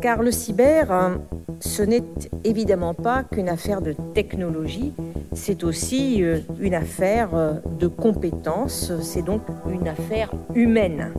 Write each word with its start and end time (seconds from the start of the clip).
Car 0.00 0.22
le 0.22 0.30
cyber, 0.30 0.92
hein, 0.92 1.20
ce 1.60 1.82
n'est 1.82 2.04
évidemment 2.44 2.94
pas 2.94 3.22
qu'une 3.24 3.48
affaire 3.48 3.80
de 3.80 3.94
technologie, 4.12 4.92
c'est 5.32 5.64
aussi 5.64 6.22
euh, 6.22 6.40
une 6.60 6.74
affaire 6.74 7.30
euh, 7.34 7.54
de 7.78 7.86
compétences, 7.86 8.92
c'est 9.00 9.22
donc 9.22 9.42
une 9.70 9.88
affaire 9.88 10.30
humaine. 10.54 11.12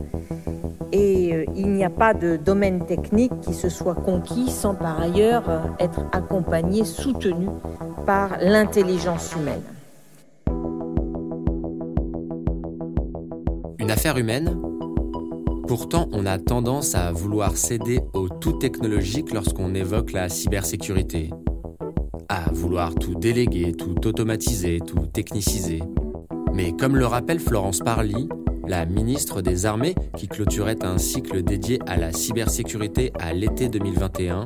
Et 0.92 1.34
euh, 1.34 1.44
il 1.56 1.70
n'y 1.72 1.84
a 1.84 1.90
pas 1.90 2.14
de 2.14 2.36
domaine 2.36 2.86
technique 2.86 3.32
qui 3.40 3.54
se 3.54 3.68
soit 3.68 3.94
conquis 3.94 4.50
sans 4.50 4.74
par 4.74 5.00
ailleurs 5.00 5.44
être 5.80 6.06
accompagné, 6.12 6.84
soutenu 6.84 7.48
par 8.06 8.38
l'intelligence 8.40 9.34
humaine. 9.34 9.62
Une 13.78 13.90
affaire 13.90 14.16
humaine 14.16 14.56
Pourtant, 15.66 16.08
on 16.12 16.26
a 16.26 16.38
tendance 16.38 16.94
à 16.94 17.10
vouloir 17.10 17.56
céder 17.56 18.00
au 18.12 18.28
tout 18.28 18.52
technologique 18.52 19.32
lorsqu'on 19.32 19.74
évoque 19.74 20.12
la 20.12 20.28
cybersécurité. 20.28 21.30
À 22.28 22.44
vouloir 22.52 22.94
tout 22.94 23.16
déléguer, 23.16 23.72
tout 23.72 24.06
automatiser, 24.06 24.78
tout 24.78 25.06
techniciser. 25.06 25.82
Mais 26.52 26.72
comme 26.72 26.96
le 26.96 27.06
rappelle 27.06 27.40
Florence 27.40 27.80
Parly, 27.80 28.28
la 28.68 28.86
ministre 28.86 29.42
des 29.42 29.66
Armées, 29.66 29.96
qui 30.16 30.28
clôturait 30.28 30.84
un 30.84 30.98
cycle 30.98 31.42
dédié 31.42 31.80
à 31.86 31.96
la 31.96 32.12
cybersécurité 32.12 33.12
à 33.18 33.32
l'été 33.32 33.68
2021, 33.68 34.44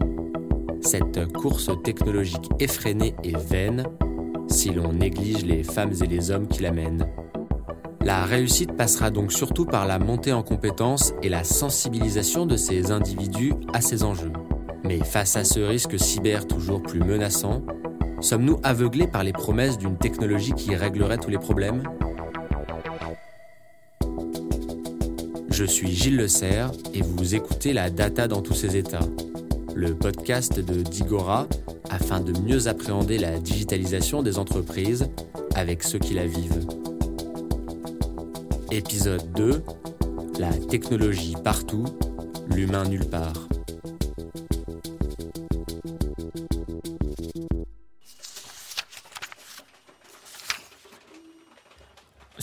cette 0.81 1.31
course 1.35 1.71
technologique 1.85 2.49
effrénée 2.61 3.15
est 3.25 3.37
vaine 3.37 3.85
si 4.49 4.71
l'on 4.71 4.95
néglige 4.95 5.45
les 5.45 5.65
femmes 5.65 5.93
et 6.03 6.07
les 6.07 6.31
hommes 6.31 6.49
qui 6.49 6.63
la 6.63 6.73
mènent. 6.73 7.07
La 8.03 8.25
réussite 8.25 8.73
passera 8.73 9.11
donc 9.11 9.31
surtout 9.31 9.67
par 9.67 9.87
la 9.87 9.99
montée 9.99 10.33
en 10.33 10.43
compétences 10.43 11.13
et 11.23 11.29
la 11.29 11.45
sensibilisation 11.45 12.47
de 12.47 12.57
ces 12.57 12.91
individus 12.91 13.53
à 13.75 13.83
ces 13.83 14.05
enjeux. 14.05 14.33
Mais 14.85 14.99
face 15.01 15.37
à 15.37 15.45
ce 15.45 15.61
risque 15.61 16.01
cyber 16.01 16.47
toujours 16.47 16.83
plus 16.83 17.01
menaçant, 17.01 17.63
sommes-nous 18.21 18.59
aveuglés 18.63 19.07
par 19.07 19.23
les 19.23 19.33
promesses 19.33 19.77
d'une 19.77 19.99
technologie 19.99 20.55
qui 20.55 20.75
réglerait 20.75 21.19
tous 21.19 21.29
les 21.29 21.39
problèmes? 21.39 21.83
Je 25.51 25.65
suis 25.67 25.91
Gilles 25.91 26.17
Le 26.17 26.29
Serre 26.29 26.73
et 26.95 27.03
vous 27.03 27.35
écoutez 27.35 27.75
la 27.75 27.91
data 27.91 28.29
dans 28.29 28.41
tous 28.41 28.55
ses 28.55 28.79
états, 28.79 29.07
le 29.75 29.95
podcast 29.95 30.59
de 30.59 30.83
Digora 30.83 31.47
afin 31.91 32.21
de 32.21 32.33
mieux 32.41 32.67
appréhender 32.67 33.19
la 33.19 33.39
digitalisation 33.39 34.23
des 34.23 34.39
entreprises 34.39 35.11
avec 35.55 35.83
ceux 35.83 35.99
qui 35.99 36.15
la 36.15 36.27
vivent. 36.27 36.80
Épisode 38.73 39.33
2 39.33 39.65
La 40.39 40.53
technologie 40.53 41.35
partout, 41.43 41.85
l'humain 42.55 42.85
nulle 42.85 43.05
part. 43.05 43.50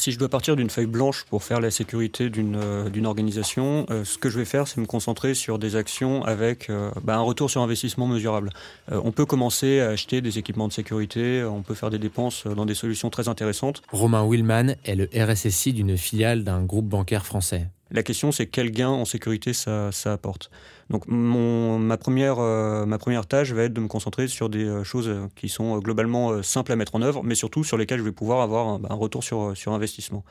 Si 0.07 0.13
je 0.13 0.19
dois 0.19 0.29
partir 0.29 0.55
d'une 0.55 0.69
feuille 0.69 0.85
blanche 0.85 1.25
pour 1.29 1.43
faire 1.43 1.59
la 1.59 1.69
sécurité 1.69 2.29
d'une 2.29 2.55
euh, 2.55 3.03
organisation, 3.03 3.85
euh, 3.89 4.05
ce 4.05 4.17
que 4.17 4.29
je 4.29 4.39
vais 4.39 4.45
faire, 4.45 4.65
c'est 4.65 4.79
me 4.79 4.85
concentrer 4.85 5.33
sur 5.33 5.59
des 5.59 5.75
actions 5.75 6.23
avec 6.23 6.69
euh, 6.69 6.91
bah, 7.03 7.17
un 7.17 7.21
retour 7.21 7.49
sur 7.49 7.61
investissement 7.61 8.07
mesurable. 8.07 8.51
on 8.89 9.11
peut 9.11 9.25
commencer 9.25 9.81
à 9.81 9.89
acheter 9.89 10.21
des 10.21 10.37
équipements 10.37 10.69
de 10.69 10.71
sécurité, 10.71 11.43
on 11.43 11.61
peut 11.61 11.73
faire 11.73 11.89
des 11.89 11.99
dépenses 11.99 12.47
dans 12.47 12.65
des 12.65 12.73
solutions 12.73 13.09
très 13.09 13.27
intéressantes. 13.27 13.81
Romain 13.91 14.25
Willman 14.25 14.77
est 14.85 14.95
le 14.95 15.09
RSSI 15.13 15.73
d'une 15.73 15.97
filiale 15.97 16.45
d'un 16.45 16.63
groupe 16.63 16.87
bancaire 16.87 17.25
français. 17.25 17.67
La 17.89 18.03
question, 18.03 18.31
c'est 18.31 18.47
quel 18.47 18.71
gain 18.71 18.89
en 18.89 19.05
sécurité 19.05 19.53
ça, 19.53 19.91
apporte. 20.05 20.49
Donc, 20.89 21.03
ma, 21.07 21.97
première, 21.97 22.39
euh, 22.39 22.85
ma 22.85 22.97
première 22.97 23.25
tâche 23.25 23.51
va 23.51 23.63
être 23.63 23.73
de 23.73 23.81
me 23.81 23.87
concentrer 23.87 24.27
sur 24.27 24.49
des 24.49 24.65
euh, 24.65 24.83
choses 24.83 25.13
qui 25.35 25.49
sont 25.49 25.77
euh, 25.77 25.79
globalement 25.79 26.41
simples 26.43 26.71
à 26.71 26.75
mettre 26.75 26.95
en 26.95 27.01
œuvre, 27.01 27.23
mais 27.23 27.35
surtout 27.35 27.63
sur 27.63 27.77
lesquelles 27.77 27.99
je 27.99 28.03
vais 28.03 28.11
pouvoir 28.11 28.41
avoir 28.41 28.79
un, 28.89 28.95
retour 28.95 29.23
sur, 29.23 29.55
sur 29.55 29.73
investissement. 29.73 30.23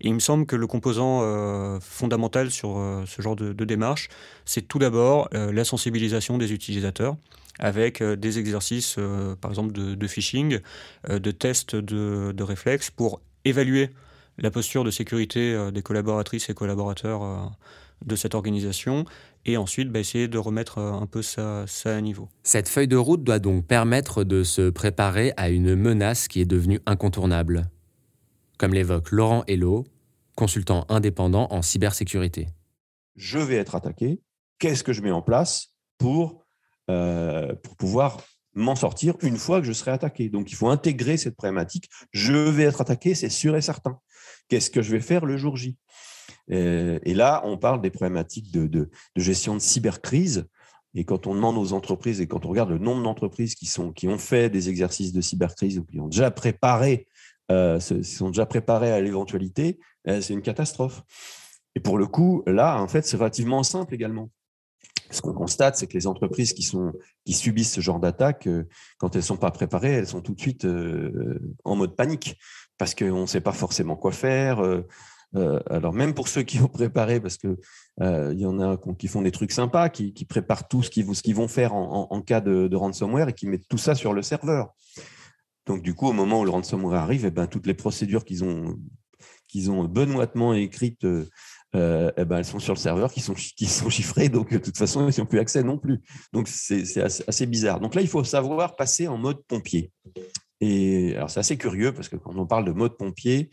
Et 0.00 0.08
il 0.08 0.14
me 0.14 0.20
semble 0.20 0.46
que 0.46 0.56
le 0.56 0.66
composant 0.66 1.04
fondamental 1.80 2.50
sur 2.50 2.80
ce 3.06 3.22
genre 3.22 3.36
de, 3.36 3.64
démarche, 3.64 4.08
c'est 4.44 4.62
tout 4.62 4.78
d'abord 4.78 5.28
la 5.32 5.64
sensibilisation 5.64 6.38
des 6.38 6.52
utilisateurs 6.52 7.16
avec 7.58 8.02
des 8.02 8.38
exercices, 8.38 8.96
par 9.40 9.50
exemple, 9.50 9.72
de, 9.72 10.06
phishing, 10.06 10.60
de 11.08 11.30
tests 11.30 11.76
de, 11.76 12.32
de 12.32 12.42
réflexes 12.42 12.90
pour 12.90 13.20
évaluer 13.44 13.90
la 14.38 14.50
posture 14.50 14.84
de 14.84 14.90
sécurité 14.90 15.54
euh, 15.54 15.70
des 15.70 15.82
collaboratrices 15.82 16.48
et 16.50 16.54
collaborateurs 16.54 17.22
euh, 17.22 17.36
de 18.04 18.16
cette 18.16 18.34
organisation 18.34 19.04
et 19.44 19.56
ensuite 19.56 19.90
bah, 19.90 20.00
essayer 20.00 20.28
de 20.28 20.38
remettre 20.38 20.78
euh, 20.78 20.92
un 20.92 21.06
peu 21.06 21.22
ça, 21.22 21.64
ça, 21.66 21.96
à 21.96 22.00
niveau. 22.00 22.28
Cette 22.42 22.68
feuille 22.68 22.88
de 22.88 22.96
route 22.96 23.22
doit 23.22 23.38
donc 23.38 23.66
permettre 23.66 24.24
de 24.24 24.42
se 24.42 24.70
préparer 24.70 25.32
à 25.36 25.50
une 25.50 25.74
menace 25.74 26.28
qui 26.28 26.40
est 26.40 26.46
devenue 26.46 26.80
incontournable, 26.86 27.70
comme 28.58 28.74
l'évoque 28.74 29.10
Laurent 29.10 29.44
Hello, 29.46 29.84
consultant 30.36 30.84
indépendant 30.88 31.46
en 31.50 31.62
cybersécurité. 31.62 32.48
Je 33.16 33.38
vais 33.38 33.56
être 33.56 33.76
attaqué, 33.76 34.20
qu'est-ce 34.58 34.82
que 34.82 34.92
je 34.92 35.02
mets 35.02 35.12
en 35.12 35.22
place 35.22 35.68
pour, 35.98 36.44
pour 36.86 37.76
pouvoir 37.78 38.18
m'en 38.54 38.76
sortir 38.76 39.14
une 39.22 39.36
fois 39.36 39.60
que 39.60 39.66
je 39.66 39.72
serai 39.72 39.90
attaqué. 39.90 40.28
Donc 40.28 40.50
il 40.50 40.54
faut 40.54 40.68
intégrer 40.68 41.16
cette 41.16 41.36
problématique. 41.36 41.88
Je 42.12 42.32
vais 42.32 42.64
être 42.64 42.80
attaqué, 42.80 43.14
c'est 43.14 43.28
sûr 43.28 43.56
et 43.56 43.60
certain. 43.60 43.98
Qu'est-ce 44.48 44.70
que 44.70 44.82
je 44.82 44.90
vais 44.90 45.00
faire 45.00 45.24
le 45.24 45.36
jour 45.36 45.56
J? 45.56 45.76
Euh, 46.50 46.98
Et 47.04 47.14
là, 47.14 47.42
on 47.44 47.56
parle 47.56 47.80
des 47.80 47.90
problématiques 47.90 48.50
de, 48.52 48.90
gestion 49.16 49.54
de 49.54 49.60
cybercrise. 49.60 50.46
Et 50.94 51.04
quand 51.04 51.26
on 51.26 51.34
demande 51.34 51.58
aux 51.58 51.72
entreprises 51.72 52.20
et 52.20 52.28
quand 52.28 52.46
on 52.46 52.50
regarde 52.50 52.70
le 52.70 52.78
nombre 52.78 53.02
d'entreprises 53.02 53.56
qui, 53.56 53.68
ont 54.06 54.18
fait 54.18 54.48
des 54.48 54.68
exercices 54.68 55.12
de 55.12 55.20
cybercrise 55.20 55.78
ou 55.78 55.84
qui 55.84 55.98
ont 55.98 56.06
déjà 56.06 56.30
préparé, 56.30 57.08
euh, 57.50 57.80
sont 57.80 58.28
déjà 58.28 58.46
préparés 58.46 58.92
à 58.92 59.00
l'éventualité, 59.00 59.80
euh, 60.06 60.20
c'est 60.20 60.34
une 60.34 60.42
catastrophe. 60.42 61.02
Et 61.74 61.80
pour 61.80 61.98
le 61.98 62.06
coup, 62.06 62.44
là, 62.46 62.80
en 62.80 62.86
fait, 62.86 63.04
c'est 63.04 63.16
relativement 63.16 63.64
simple 63.64 63.92
également. 63.94 64.30
Ce 65.10 65.20
qu'on 65.20 65.32
constate, 65.34 65.76
c'est 65.76 65.86
que 65.86 65.94
les 65.94 66.06
entreprises 66.06 66.52
qui, 66.54 66.62
subissent 67.32 67.72
ce 67.72 67.80
genre 67.80 68.00
d'attaque, 68.00 68.48
quand 68.98 69.14
elles 69.14 69.20
ne 69.20 69.26
sont 69.26 69.36
pas 69.36 69.50
préparées, 69.50 69.92
elles 69.92 70.06
sont 70.06 70.22
tout 70.22 70.34
de 70.34 70.40
suite 70.40 70.66
en 71.64 71.76
mode 71.76 71.94
panique 71.94 72.36
parce 72.78 72.94
qu'on 72.94 73.22
ne 73.22 73.26
sait 73.26 73.40
pas 73.40 73.52
forcément 73.52 73.96
quoi 73.96 74.12
faire. 74.12 74.60
Euh, 74.60 74.86
euh, 75.36 75.58
alors 75.68 75.92
même 75.92 76.14
pour 76.14 76.28
ceux 76.28 76.42
qui 76.42 76.60
ont 76.60 76.68
préparé, 76.68 77.20
parce 77.20 77.36
que 77.36 77.58
euh, 78.00 78.32
il 78.32 78.40
y 78.40 78.46
en 78.46 78.60
a 78.60 78.78
qui 78.98 79.08
font 79.08 79.22
des 79.22 79.32
trucs 79.32 79.52
sympas, 79.52 79.88
qui, 79.88 80.12
préparent 80.24 80.68
tout 80.68 80.82
ce 80.82 80.90
qu'ils 80.90 81.34
vont 81.34 81.48
faire 81.48 81.74
en, 81.74 82.22
cas 82.22 82.40
de, 82.40 82.74
ransomware 82.74 83.28
et 83.28 83.32
qui 83.32 83.46
mettent 83.46 83.68
tout 83.68 83.78
ça 83.78 83.94
sur 83.94 84.12
le 84.12 84.22
serveur. 84.22 84.74
Donc 85.66 85.82
du 85.82 85.94
coup, 85.94 86.08
au 86.08 86.12
moment 86.12 86.40
où 86.40 86.44
le 86.44 86.50
ransomware 86.50 87.00
arrive, 87.00 87.24
eh 87.24 87.30
ben, 87.30 87.46
toutes 87.46 87.66
les 87.66 87.74
procédures 87.74 88.24
qu'ils 88.24 88.44
ont, 88.44 88.78
qu'ils 89.48 89.70
ont 89.70 89.84
benoîtement 89.84 90.52
écrites, 90.54 91.06
eh 91.74 92.24
ben, 92.24 92.38
elles 92.38 92.44
sont 92.44 92.60
sur 92.60 92.74
le 92.74 92.78
serveur, 92.78 93.12
qui 93.12 93.20
sont, 93.20 93.34
qui 93.34 93.66
sont 93.66 93.90
chiffrées, 93.90 94.28
donc 94.28 94.52
de 94.52 94.58
toute 94.58 94.76
façon, 94.76 95.08
ils 95.08 95.20
n'ont 95.20 95.26
plus 95.26 95.40
accès 95.40 95.62
non 95.62 95.78
plus. 95.78 96.00
Donc 96.32 96.48
c'est 96.48 96.82
assez, 97.02 97.24
assez, 97.26 97.46
bizarre. 97.46 97.80
Donc 97.80 97.94
là, 97.94 98.00
il 98.00 98.08
faut 98.08 98.22
savoir 98.24 98.76
passer 98.76 99.08
en 99.08 99.18
mode 99.18 99.42
pompier. 99.46 99.90
Et 100.60 101.16
alors, 101.16 101.30
c'est 101.30 101.40
assez 101.40 101.56
curieux 101.56 101.92
parce 101.92 102.08
que 102.08 102.16
quand 102.16 102.36
on 102.36 102.46
parle 102.46 102.64
de 102.64 102.72
mode 102.72 102.96
pompier, 102.96 103.50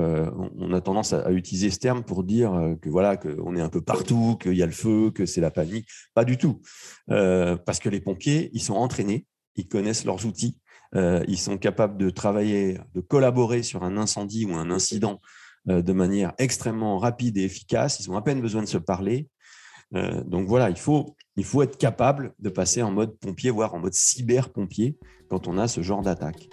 euh, 0.00 0.30
on 0.56 0.72
a 0.72 0.80
tendance 0.80 1.12
à, 1.12 1.30
utiliser 1.32 1.70
ce 1.70 1.78
terme 1.78 2.04
pour 2.04 2.22
dire 2.22 2.54
euh, 2.54 2.76
que 2.76 2.88
voilà 2.88 3.16
qu'on 3.16 3.56
est 3.56 3.60
un 3.60 3.68
peu 3.68 3.80
partout, 3.80 4.36
qu'il 4.40 4.54
y 4.54 4.62
a 4.62 4.66
le 4.66 4.72
feu, 4.72 5.10
que 5.10 5.26
c'est 5.26 5.40
la 5.40 5.50
panique. 5.50 5.88
Pas 6.14 6.24
du 6.24 6.38
tout, 6.38 6.60
euh, 7.10 7.56
parce 7.56 7.80
que 7.80 7.88
les 7.88 8.00
pompiers, 8.00 8.50
ils 8.52 8.62
sont 8.62 8.74
entraînés, 8.74 9.26
ils 9.56 9.66
connaissent 9.66 10.04
leurs 10.04 10.24
outils, 10.24 10.56
ils 10.94 11.38
sont 11.38 11.58
capables 11.58 11.98
de 11.98 12.10
travailler, 12.10 12.78
de 12.94 13.00
collaborer 13.00 13.62
sur 13.62 13.82
un 13.82 13.96
incendie 13.96 14.46
ou 14.46 14.54
un 14.54 14.70
incident 14.70 15.20
de 15.68 15.92
manière 15.92 16.32
extrêmement 16.38 16.98
rapide 16.98 17.36
et 17.36 17.44
efficace. 17.44 18.00
Ils 18.00 18.10
ont 18.10 18.16
à 18.16 18.22
peine 18.22 18.40
besoin 18.40 18.62
de 18.62 18.68
se 18.68 18.78
parler. 18.78 19.28
donc 19.92 20.48
voilà, 20.48 20.70
il 20.70 20.76
faut 20.76 21.16
il 21.38 21.44
faut 21.44 21.62
être 21.62 21.78
capable 21.78 22.34
de 22.40 22.48
passer 22.48 22.82
en 22.82 22.90
mode 22.90 23.16
pompier, 23.16 23.50
voire 23.50 23.72
en 23.72 23.78
mode 23.78 23.94
cyber-pompier, 23.94 24.98
quand 25.30 25.46
on 25.46 25.56
a 25.56 25.68
ce 25.68 25.82
genre 25.82 26.02
d'attaque. 26.02 26.48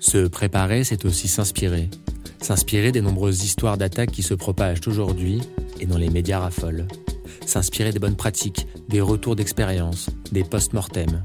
Se 0.00 0.26
préparer, 0.26 0.82
c'est 0.82 1.04
aussi 1.04 1.28
s'inspirer. 1.28 1.88
S'inspirer 2.40 2.90
des 2.90 3.00
nombreuses 3.00 3.44
histoires 3.44 3.78
d'attaques 3.78 4.10
qui 4.10 4.24
se 4.24 4.34
propagent 4.34 4.86
aujourd'hui 4.88 5.42
et 5.78 5.86
dont 5.86 5.96
les 5.96 6.10
médias 6.10 6.40
raffolent. 6.40 6.88
S'inspirer 7.46 7.92
des 7.92 8.00
bonnes 8.00 8.16
pratiques, 8.16 8.66
des 8.88 9.00
retours 9.00 9.36
d'expérience, 9.36 10.10
des 10.32 10.42
post-mortem. 10.42 11.22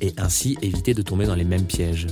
Et 0.00 0.12
ainsi 0.18 0.58
éviter 0.62 0.92
de 0.92 1.02
tomber 1.02 1.26
dans 1.26 1.36
les 1.36 1.44
mêmes 1.44 1.66
pièges. 1.66 2.08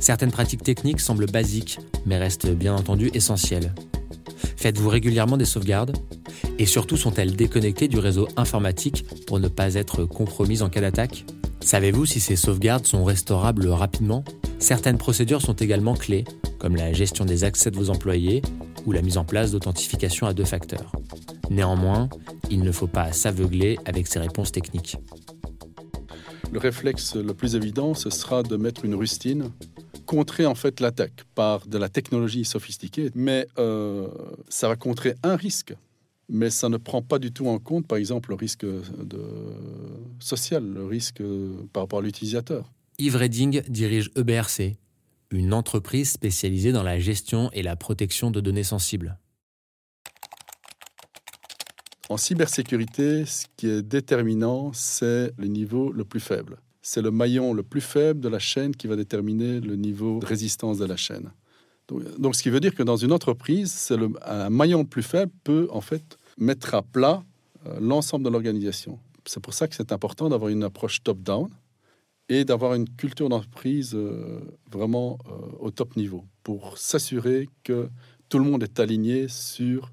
Certaines 0.00 0.32
pratiques 0.32 0.64
techniques 0.64 1.00
semblent 1.00 1.30
basiques, 1.30 1.78
mais 2.06 2.18
restent 2.18 2.50
bien 2.50 2.74
entendu 2.74 3.10
essentielles. 3.14 3.72
Faites-vous 4.56 4.88
régulièrement 4.88 5.36
des 5.36 5.44
sauvegardes 5.44 5.96
et 6.60 6.66
surtout, 6.66 6.98
sont-elles 6.98 7.36
déconnectées 7.36 7.88
du 7.88 7.98
réseau 7.98 8.28
informatique 8.36 9.06
pour 9.26 9.40
ne 9.40 9.48
pas 9.48 9.76
être 9.76 10.04
compromises 10.04 10.62
en 10.62 10.68
cas 10.68 10.82
d'attaque? 10.82 11.24
Savez-vous 11.60 12.04
si 12.04 12.20
ces 12.20 12.36
sauvegardes 12.36 12.86
sont 12.86 13.02
restaurables 13.02 13.66
rapidement? 13.68 14.24
Certaines 14.58 14.98
procédures 14.98 15.40
sont 15.40 15.54
également 15.54 15.94
clés, 15.94 16.26
comme 16.58 16.76
la 16.76 16.92
gestion 16.92 17.24
des 17.24 17.44
accès 17.44 17.70
de 17.70 17.76
vos 17.76 17.88
employés 17.88 18.42
ou 18.84 18.92
la 18.92 19.00
mise 19.00 19.16
en 19.16 19.24
place 19.24 19.52
d'authentification 19.52 20.26
à 20.26 20.34
deux 20.34 20.44
facteurs. 20.44 20.92
Néanmoins, 21.48 22.10
il 22.50 22.60
ne 22.60 22.72
faut 22.72 22.86
pas 22.86 23.10
s'aveugler 23.12 23.78
avec 23.86 24.06
ces 24.06 24.18
réponses 24.18 24.52
techniques. 24.52 24.98
Le 26.52 26.58
réflexe 26.58 27.16
le 27.16 27.32
plus 27.32 27.56
évident, 27.56 27.94
ce 27.94 28.10
sera 28.10 28.42
de 28.42 28.56
mettre 28.56 28.84
une 28.84 28.96
rustine, 28.96 29.50
contrer 30.10 30.44
en 30.44 30.56
fait 30.56 30.80
l'attaque 30.80 31.22
par 31.36 31.68
de 31.68 31.78
la 31.78 31.88
technologie 31.88 32.44
sophistiquée, 32.44 33.12
mais 33.14 33.46
euh, 33.60 34.08
ça 34.48 34.66
va 34.66 34.74
contrer 34.74 35.14
un 35.22 35.36
risque, 35.36 35.72
mais 36.28 36.50
ça 36.50 36.68
ne 36.68 36.78
prend 36.78 37.00
pas 37.00 37.20
du 37.20 37.30
tout 37.30 37.46
en 37.46 37.60
compte, 37.60 37.86
par 37.86 37.96
exemple, 37.96 38.30
le 38.30 38.34
risque 38.34 38.64
de... 38.64 39.22
social, 40.18 40.64
le 40.64 40.84
risque 40.84 41.22
par 41.72 41.84
rapport 41.84 42.00
à 42.00 42.02
l'utilisateur. 42.02 42.72
Yves 42.98 43.14
Redding 43.14 43.62
dirige 43.68 44.10
EBRC, 44.16 44.78
une 45.30 45.54
entreprise 45.54 46.10
spécialisée 46.10 46.72
dans 46.72 46.82
la 46.82 46.98
gestion 46.98 47.48
et 47.52 47.62
la 47.62 47.76
protection 47.76 48.32
de 48.32 48.40
données 48.40 48.64
sensibles. 48.64 49.16
En 52.08 52.16
cybersécurité, 52.16 53.26
ce 53.26 53.46
qui 53.56 53.68
est 53.68 53.82
déterminant, 53.82 54.72
c'est 54.72 55.30
le 55.38 55.46
niveau 55.46 55.92
le 55.92 56.04
plus 56.04 56.18
faible. 56.18 56.56
C'est 56.82 57.02
le 57.02 57.10
maillon 57.10 57.52
le 57.52 57.62
plus 57.62 57.80
faible 57.80 58.20
de 58.20 58.28
la 58.28 58.38
chaîne 58.38 58.74
qui 58.74 58.86
va 58.86 58.96
déterminer 58.96 59.60
le 59.60 59.76
niveau 59.76 60.18
de 60.18 60.26
résistance 60.26 60.78
de 60.78 60.86
la 60.86 60.96
chaîne. 60.96 61.30
Donc, 62.18 62.36
ce 62.36 62.42
qui 62.42 62.50
veut 62.50 62.60
dire 62.60 62.74
que 62.74 62.82
dans 62.84 62.96
une 62.96 63.12
entreprise, 63.12 63.90
le, 63.90 64.10
un 64.24 64.50
maillon 64.50 64.80
le 64.80 64.86
plus 64.86 65.02
faible 65.02 65.32
peut 65.42 65.68
en 65.70 65.80
fait 65.80 66.18
mettre 66.38 66.74
à 66.74 66.82
plat 66.82 67.24
euh, 67.66 67.78
l'ensemble 67.80 68.24
de 68.24 68.30
l'organisation. 68.30 68.98
C'est 69.26 69.40
pour 69.40 69.54
ça 69.54 69.68
que 69.68 69.74
c'est 69.74 69.92
important 69.92 70.28
d'avoir 70.28 70.50
une 70.50 70.62
approche 70.62 71.02
top-down 71.02 71.50
et 72.28 72.44
d'avoir 72.44 72.74
une 72.74 72.88
culture 72.88 73.28
d'entreprise 73.28 73.92
euh, 73.94 74.40
vraiment 74.70 75.18
euh, 75.26 75.32
au 75.58 75.70
top 75.70 75.96
niveau 75.96 76.24
pour 76.42 76.78
s'assurer 76.78 77.48
que 77.64 77.88
tout 78.28 78.38
le 78.38 78.44
monde 78.44 78.62
est 78.62 78.78
aligné 78.78 79.26
sur 79.28 79.92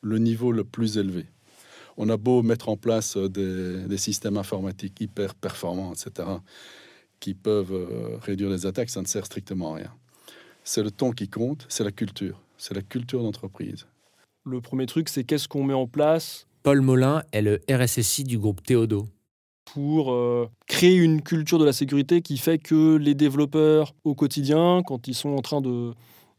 le 0.00 0.18
niveau 0.18 0.52
le 0.52 0.64
plus 0.64 0.96
élevé. 0.98 1.26
On 2.00 2.08
a 2.10 2.16
beau 2.16 2.42
mettre 2.44 2.68
en 2.68 2.76
place 2.76 3.16
euh, 3.16 3.28
des, 3.28 3.98
systèmes 3.98 4.36
informatiques 4.36 5.00
hyper 5.00 5.34
performants, 5.34 5.92
etc., 5.92 6.28
qui 7.18 7.34
peuvent 7.34 7.72
euh, 7.72 8.16
réduire 8.22 8.50
les 8.50 8.66
attaques, 8.66 8.88
ça 8.88 9.02
ne 9.02 9.06
sert 9.06 9.26
strictement 9.26 9.74
à 9.74 9.78
rien. 9.78 9.92
C'est 10.62 10.84
le 10.84 10.92
ton 10.92 11.10
qui 11.10 11.28
compte, 11.28 11.66
c'est 11.68 11.82
la 11.82 11.90
culture, 11.90 12.40
c'est 12.56 12.74
la 12.74 12.82
culture 12.82 13.20
d'entreprise. 13.24 13.86
Le 14.44 14.60
premier 14.60 14.86
truc, 14.86 15.08
c'est 15.08 15.24
qu'est-ce 15.24 15.48
qu'on 15.48 15.64
met 15.64 15.74
en 15.74 15.88
place? 15.88 16.46
Paul 16.62 16.82
Molin 16.82 17.24
est 17.32 17.42
le 17.42 17.60
RSSI 17.68 18.22
du 18.22 18.38
groupe 18.38 18.62
Théodo. 18.62 19.08
Pour 19.64 20.12
euh, 20.12 20.48
créer 20.68 20.94
une 20.94 21.20
culture 21.20 21.58
de 21.58 21.64
la 21.64 21.72
sécurité 21.72 22.22
qui 22.22 22.38
fait 22.38 22.58
que 22.58 22.96
les 22.96 23.14
développeurs, 23.14 23.92
au 24.04 24.14
quotidien, 24.14 24.82
quand 24.86 25.08
ils 25.08 25.14
sont 25.14 25.30
en 25.30 25.42
train 25.42 25.60
de, 25.60 25.92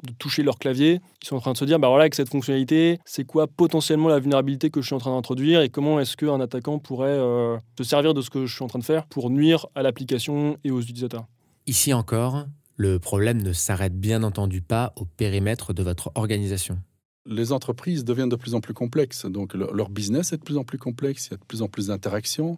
de 0.03 0.13
toucher 0.13 0.43
leur 0.43 0.57
clavier. 0.57 1.01
Ils 1.21 1.27
sont 1.27 1.35
en 1.35 1.39
train 1.39 1.53
de 1.53 1.57
se 1.57 1.65
dire, 1.65 1.79
bah 1.79 1.89
voilà, 1.89 2.03
avec 2.03 2.15
cette 2.15 2.29
fonctionnalité, 2.29 2.99
c'est 3.05 3.25
quoi 3.25 3.47
potentiellement 3.47 4.07
la 4.07 4.19
vulnérabilité 4.19 4.69
que 4.69 4.81
je 4.81 4.85
suis 4.85 4.95
en 4.95 4.99
train 4.99 5.15
d'introduire 5.15 5.61
et 5.61 5.69
comment 5.69 5.99
est-ce 5.99 6.15
qu'un 6.15 6.39
attaquant 6.39 6.79
pourrait 6.79 7.09
euh, 7.09 7.57
se 7.77 7.83
servir 7.83 8.13
de 8.13 8.21
ce 8.21 8.29
que 8.29 8.45
je 8.45 8.53
suis 8.53 8.63
en 8.63 8.67
train 8.67 8.79
de 8.79 8.85
faire 8.85 9.05
pour 9.07 9.29
nuire 9.29 9.67
à 9.75 9.83
l'application 9.83 10.57
et 10.63 10.71
aux 10.71 10.81
utilisateurs. 10.81 11.25
Ici 11.67 11.93
encore, 11.93 12.45
le 12.75 12.97
problème 12.97 13.41
ne 13.41 13.51
s'arrête 13.51 13.99
bien 13.99 14.23
entendu 14.23 14.61
pas 14.61 14.93
au 14.95 15.05
périmètre 15.05 15.73
de 15.73 15.83
votre 15.83 16.11
organisation. 16.15 16.79
Les 17.25 17.51
entreprises 17.51 18.05
deviennent 18.05 18.29
de 18.29 18.37
plus 18.37 18.55
en 18.55 18.61
plus 18.61 18.73
complexes, 18.73 19.25
donc 19.25 19.53
leur 19.53 19.89
business 19.89 20.31
est 20.31 20.37
de 20.37 20.43
plus 20.43 20.57
en 20.57 20.63
plus 20.63 20.77
complexe, 20.77 21.27
il 21.27 21.31
y 21.31 21.33
a 21.33 21.37
de 21.37 21.43
plus 21.43 21.61
en 21.61 21.67
plus 21.67 21.87
d'interactions. 21.87 22.57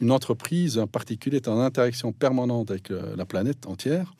Une 0.00 0.12
entreprise 0.12 0.78
en 0.78 0.86
particulier 0.86 1.38
est 1.38 1.48
en 1.48 1.58
interaction 1.58 2.12
permanente 2.12 2.70
avec 2.70 2.90
euh, 2.90 3.16
la 3.16 3.26
planète 3.26 3.66
entière. 3.66 4.14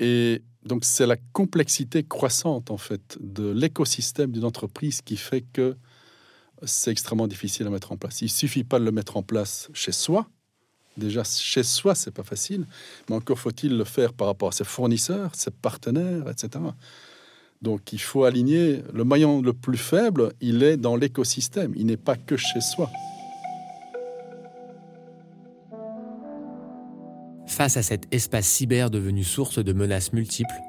Et 0.00 0.42
donc 0.64 0.84
c'est 0.84 1.06
la 1.06 1.16
complexité 1.32 2.04
croissante 2.04 2.70
en 2.70 2.76
fait 2.76 3.18
de 3.20 3.50
l'écosystème 3.50 4.32
d'une 4.32 4.44
entreprise 4.44 5.00
qui 5.00 5.16
fait 5.16 5.40
que 5.40 5.76
c'est 6.64 6.90
extrêmement 6.90 7.26
difficile 7.26 7.66
à 7.66 7.70
mettre 7.70 7.92
en 7.92 7.96
place. 7.96 8.20
Il 8.20 8.28
suffit 8.28 8.64
pas 8.64 8.78
de 8.78 8.84
le 8.84 8.92
mettre 8.92 9.16
en 9.16 9.22
place 9.22 9.70
chez 9.72 9.92
soi. 9.92 10.28
Déjà 10.98 11.24
chez 11.24 11.62
soi 11.62 11.94
c'est 11.94 12.10
pas 12.10 12.24
facile, 12.24 12.66
mais 13.08 13.16
encore 13.16 13.38
faut-il 13.38 13.76
le 13.76 13.84
faire 13.84 14.12
par 14.12 14.26
rapport 14.26 14.50
à 14.50 14.52
ses 14.52 14.64
fournisseurs, 14.64 15.34
ses 15.34 15.50
partenaires, 15.50 16.28
etc. 16.28 16.62
Donc 17.62 17.92
il 17.92 18.00
faut 18.00 18.24
aligner 18.24 18.82
le 18.92 19.04
maillon 19.04 19.40
le 19.40 19.52
plus 19.52 19.78
faible, 19.78 20.32
il 20.40 20.62
est 20.62 20.76
dans 20.76 20.96
l'écosystème, 20.96 21.72
il 21.76 21.86
n'est 21.86 21.96
pas 21.96 22.16
que 22.16 22.36
chez 22.36 22.60
soi. 22.60 22.90
Face 27.60 27.76
à 27.76 27.82
cet 27.82 28.06
espace 28.10 28.46
cyber 28.46 28.88
devenu 28.90 29.22
source 29.22 29.62
de 29.62 29.74
menaces 29.74 30.14
multiples, 30.14 30.62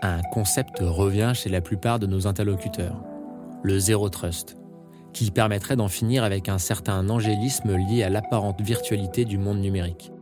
un 0.00 0.22
concept 0.32 0.78
revient 0.80 1.32
chez 1.34 1.50
la 1.50 1.60
plupart 1.60 1.98
de 1.98 2.06
nos 2.06 2.26
interlocuteurs, 2.26 3.04
le 3.62 3.78
zéro 3.78 4.08
trust, 4.08 4.56
qui 5.12 5.30
permettrait 5.30 5.76
d'en 5.76 5.88
finir 5.88 6.24
avec 6.24 6.48
un 6.48 6.56
certain 6.56 7.06
angélisme 7.10 7.76
lié 7.76 8.04
à 8.04 8.08
l'apparente 8.08 8.62
virtualité 8.62 9.26
du 9.26 9.36
monde 9.36 9.60
numérique. 9.60 10.12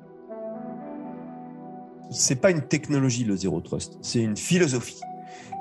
C'est 2.10 2.40
pas 2.40 2.50
une 2.50 2.62
technologie 2.62 3.22
le 3.22 3.36
zéro 3.36 3.60
trust, 3.60 3.96
c'est 4.02 4.20
une 4.20 4.36
philosophie. 4.36 5.00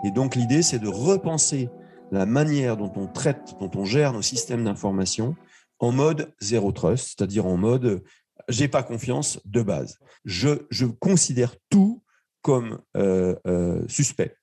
Et 0.06 0.10
donc 0.10 0.36
l'idée 0.36 0.64
c'est 0.64 0.80
de 0.80 0.88
repenser 0.88 1.70
la 2.12 2.26
manière 2.26 2.78
dont 2.78 2.92
on 2.96 3.06
traite, 3.06 3.54
dont 3.60 3.70
on 3.76 3.86
gère 3.86 4.12
nos 4.12 4.24
systèmes 4.24 4.64
d'information 4.64 5.36
en 5.78 5.92
mode 5.92 6.34
zéro 6.42 6.72
trust, 6.72 7.14
c'est-à-dire 7.16 7.46
en 7.46 7.58
mode 7.58 8.02
j'ai 8.48 8.68
pas 8.68 8.84
confiance 8.84 9.40
de 9.46 9.62
base. 9.62 10.00
Je, 10.26 10.66
je 10.70 10.86
considère 10.86 11.56
tout 11.70 12.04
comme 12.42 12.80
euh, 12.96 13.36
euh, 13.46 13.86
suspect, 13.88 14.36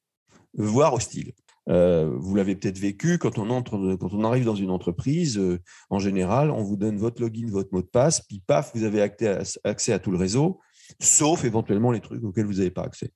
voire 0.55 0.93
hostile. 0.95 1.33
Euh, 1.71 2.15
vous 2.19 2.35
l'avez 2.35 2.55
peut-être 2.55 2.79
vécu 2.79 3.17
quand 3.17 3.39
on 3.39 3.49
entre, 3.49 3.97
quand 3.99 4.13
on 4.13 4.25
arrive 4.25 4.45
dans 4.45 4.55
une 4.55 4.71
entreprise. 4.71 5.41
en 5.89 5.99
général, 5.99 6.51
on 6.51 6.63
vous 6.63 6.77
donne 6.77 6.99
votre 6.99 7.23
login, 7.23 7.47
votre 7.49 7.73
mot 7.73 7.81
de 7.81 7.87
passe, 7.87 8.21
puis 8.21 8.43
paf, 8.47 8.73
vous 8.75 8.85
avez 8.85 9.01
accès 9.01 9.93
à, 9.93 9.99
tout 9.99 10.11
le 10.11 10.19
réseau, 10.19 10.61
sauf 11.01 11.45
éventuellement 11.45 11.93
les 11.93 12.01
trucs 12.01 12.23
auxquels 12.23 12.45
vous 12.45 12.55
n'avez 12.55 12.71
pas 12.71 12.83
accès. 12.83 13.11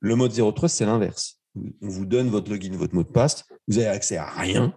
Le 0.00 0.16
mode 0.16 0.32
zéro 0.32 0.52
trust, 0.52 0.76
c'est 0.76 0.84
l'inverse. 0.84 1.40
On 1.56 1.88
vous 1.88 2.04
donne 2.04 2.28
votre 2.28 2.50
login, 2.50 2.76
votre 2.76 2.94
mot 2.94 3.04
de 3.04 3.08
passe, 3.08 3.46
vous 3.68 3.78
avez 3.78 3.86
accès 3.86 4.18
à 4.18 4.26
rien, 4.26 4.74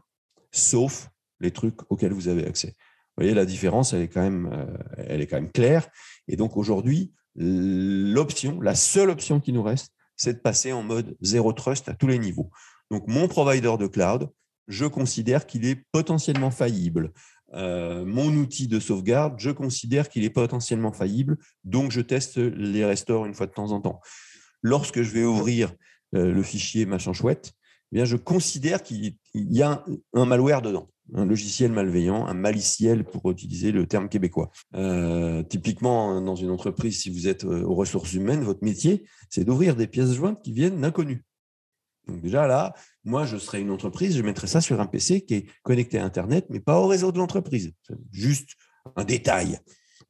sauf 0.51 1.09
les 1.41 1.51
trucs 1.51 1.79
auxquels 1.91 2.13
vous 2.13 2.29
avez 2.29 2.45
accès. 2.45 2.75
Vous 3.17 3.23
voyez, 3.23 3.33
la 3.33 3.45
différence, 3.45 3.93
elle 3.93 4.01
est 4.01 4.07
quand 4.07 4.21
même, 4.21 4.47
euh, 4.53 4.77
elle 4.97 5.21
est 5.21 5.27
quand 5.27 5.37
même 5.37 5.51
claire. 5.51 5.87
Et 6.27 6.35
donc 6.35 6.55
aujourd'hui, 6.55 7.13
l'option, 7.35 8.61
la 8.61 8.75
seule 8.75 9.09
option 9.09 9.39
qui 9.39 9.53
nous 9.53 9.63
reste, 9.63 9.91
c'est 10.15 10.33
de 10.33 10.39
passer 10.39 10.71
en 10.71 10.83
mode 10.83 11.17
zéro 11.21 11.51
trust 11.51 11.89
à 11.89 11.95
tous 11.95 12.07
les 12.07 12.19
niveaux. 12.19 12.51
Donc 12.91 13.07
mon 13.07 13.27
provider 13.27 13.73
de 13.79 13.87
cloud, 13.87 14.29
je 14.67 14.85
considère 14.85 15.47
qu'il 15.47 15.65
est 15.65 15.83
potentiellement 15.91 16.51
faillible. 16.51 17.11
Euh, 17.53 18.05
mon 18.05 18.27
outil 18.35 18.67
de 18.67 18.79
sauvegarde, 18.79 19.35
je 19.39 19.49
considère 19.49 20.09
qu'il 20.09 20.23
est 20.23 20.29
potentiellement 20.29 20.91
faillible, 20.91 21.37
donc 21.63 21.91
je 21.91 22.01
teste 22.01 22.37
les 22.37 22.85
restores 22.85 23.25
une 23.25 23.33
fois 23.33 23.47
de 23.47 23.53
temps 23.53 23.71
en 23.71 23.81
temps. 23.81 23.99
Lorsque 24.61 25.01
je 25.01 25.11
vais 25.11 25.23
ouvrir 25.23 25.73
euh, 26.13 26.31
le 26.31 26.43
fichier 26.43 26.85
machin 26.85 27.13
chouette, 27.13 27.53
eh 27.91 27.95
bien 27.95 28.05
je 28.05 28.17
considère 28.17 28.83
qu'il 28.83 29.15
y 29.33 29.61
a 29.63 29.83
un 30.13 30.25
malware 30.25 30.61
dedans 30.61 30.89
un 31.13 31.25
logiciel 31.25 31.71
malveillant, 31.71 32.25
un 32.25 32.33
maliciel 32.33 33.03
pour 33.03 33.29
utiliser 33.31 33.71
le 33.71 33.87
terme 33.87 34.09
québécois. 34.09 34.51
Euh, 34.75 35.43
typiquement, 35.43 36.21
dans 36.21 36.35
une 36.35 36.49
entreprise, 36.49 37.01
si 37.01 37.09
vous 37.09 37.27
êtes 37.27 37.45
euh, 37.45 37.63
aux 37.63 37.75
ressources 37.75 38.13
humaines, 38.13 38.41
votre 38.41 38.63
métier, 38.63 39.05
c'est 39.29 39.43
d'ouvrir 39.43 39.75
des 39.75 39.87
pièces 39.87 40.13
jointes 40.13 40.41
qui 40.41 40.51
viennent 40.51 40.81
d'inconnus. 40.81 41.21
Donc 42.07 42.21
déjà 42.21 42.47
là, 42.47 42.73
moi, 43.03 43.25
je 43.25 43.37
serais 43.37 43.61
une 43.61 43.71
entreprise, 43.71 44.17
je 44.17 44.21
mettrais 44.21 44.47
ça 44.47 44.61
sur 44.61 44.79
un 44.79 44.85
PC 44.85 45.21
qui 45.21 45.33
est 45.35 45.45
connecté 45.63 45.99
à 45.99 46.05
Internet, 46.05 46.45
mais 46.49 46.59
pas 46.59 46.79
au 46.79 46.87
réseau 46.87 47.11
de 47.11 47.17
l'entreprise. 47.17 47.73
Juste 48.11 48.51
un 48.95 49.03
détail. 49.03 49.59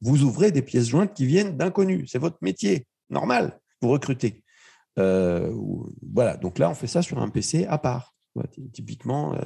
Vous 0.00 0.22
ouvrez 0.22 0.52
des 0.52 0.62
pièces 0.62 0.88
jointes 0.88 1.14
qui 1.14 1.26
viennent 1.26 1.56
d'inconnus. 1.56 2.08
C'est 2.10 2.18
votre 2.18 2.38
métier, 2.40 2.86
normal, 3.10 3.58
pour 3.80 3.90
recruter. 3.90 4.44
Euh, 4.98 5.52
voilà, 6.12 6.36
donc 6.36 6.58
là, 6.58 6.70
on 6.70 6.74
fait 6.74 6.86
ça 6.86 7.02
sur 7.02 7.20
un 7.20 7.28
PC 7.28 7.66
à 7.66 7.78
part. 7.78 8.14
Typiquement, 8.72 9.34
euh, 9.34 9.38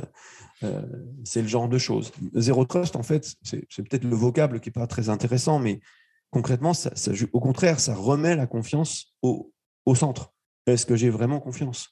euh, 0.65 0.83
c'est 1.25 1.43
le 1.43 1.49
genre 1.49 1.69
de 1.69 1.79
choses. 1.79 2.13
Zéro 2.35 2.65
trust, 2.65 2.97
en 2.97 3.03
fait, 3.03 3.35
c'est 3.43 3.83
peut-être 3.89 4.05
le 4.05 4.15
vocable 4.15 4.61
qui 4.61 4.69
n'est 4.69 4.73
pas 4.75 4.87
très 4.87 5.09
intéressant, 5.09 5.59
mais 5.59 5.81
concrètement, 6.31 6.73
au 7.33 7.41
contraire, 7.41 7.81
ça 7.81 7.95
remet 7.95 8.37
la 8.37 8.47
confiance 8.47 9.15
au, 9.23 9.51
centre. 9.95 10.33
Est-ce 10.67 10.87
que 10.87 10.97
j'ai 10.97 11.11
vraiment 11.11 11.41
confiance? 11.41 11.91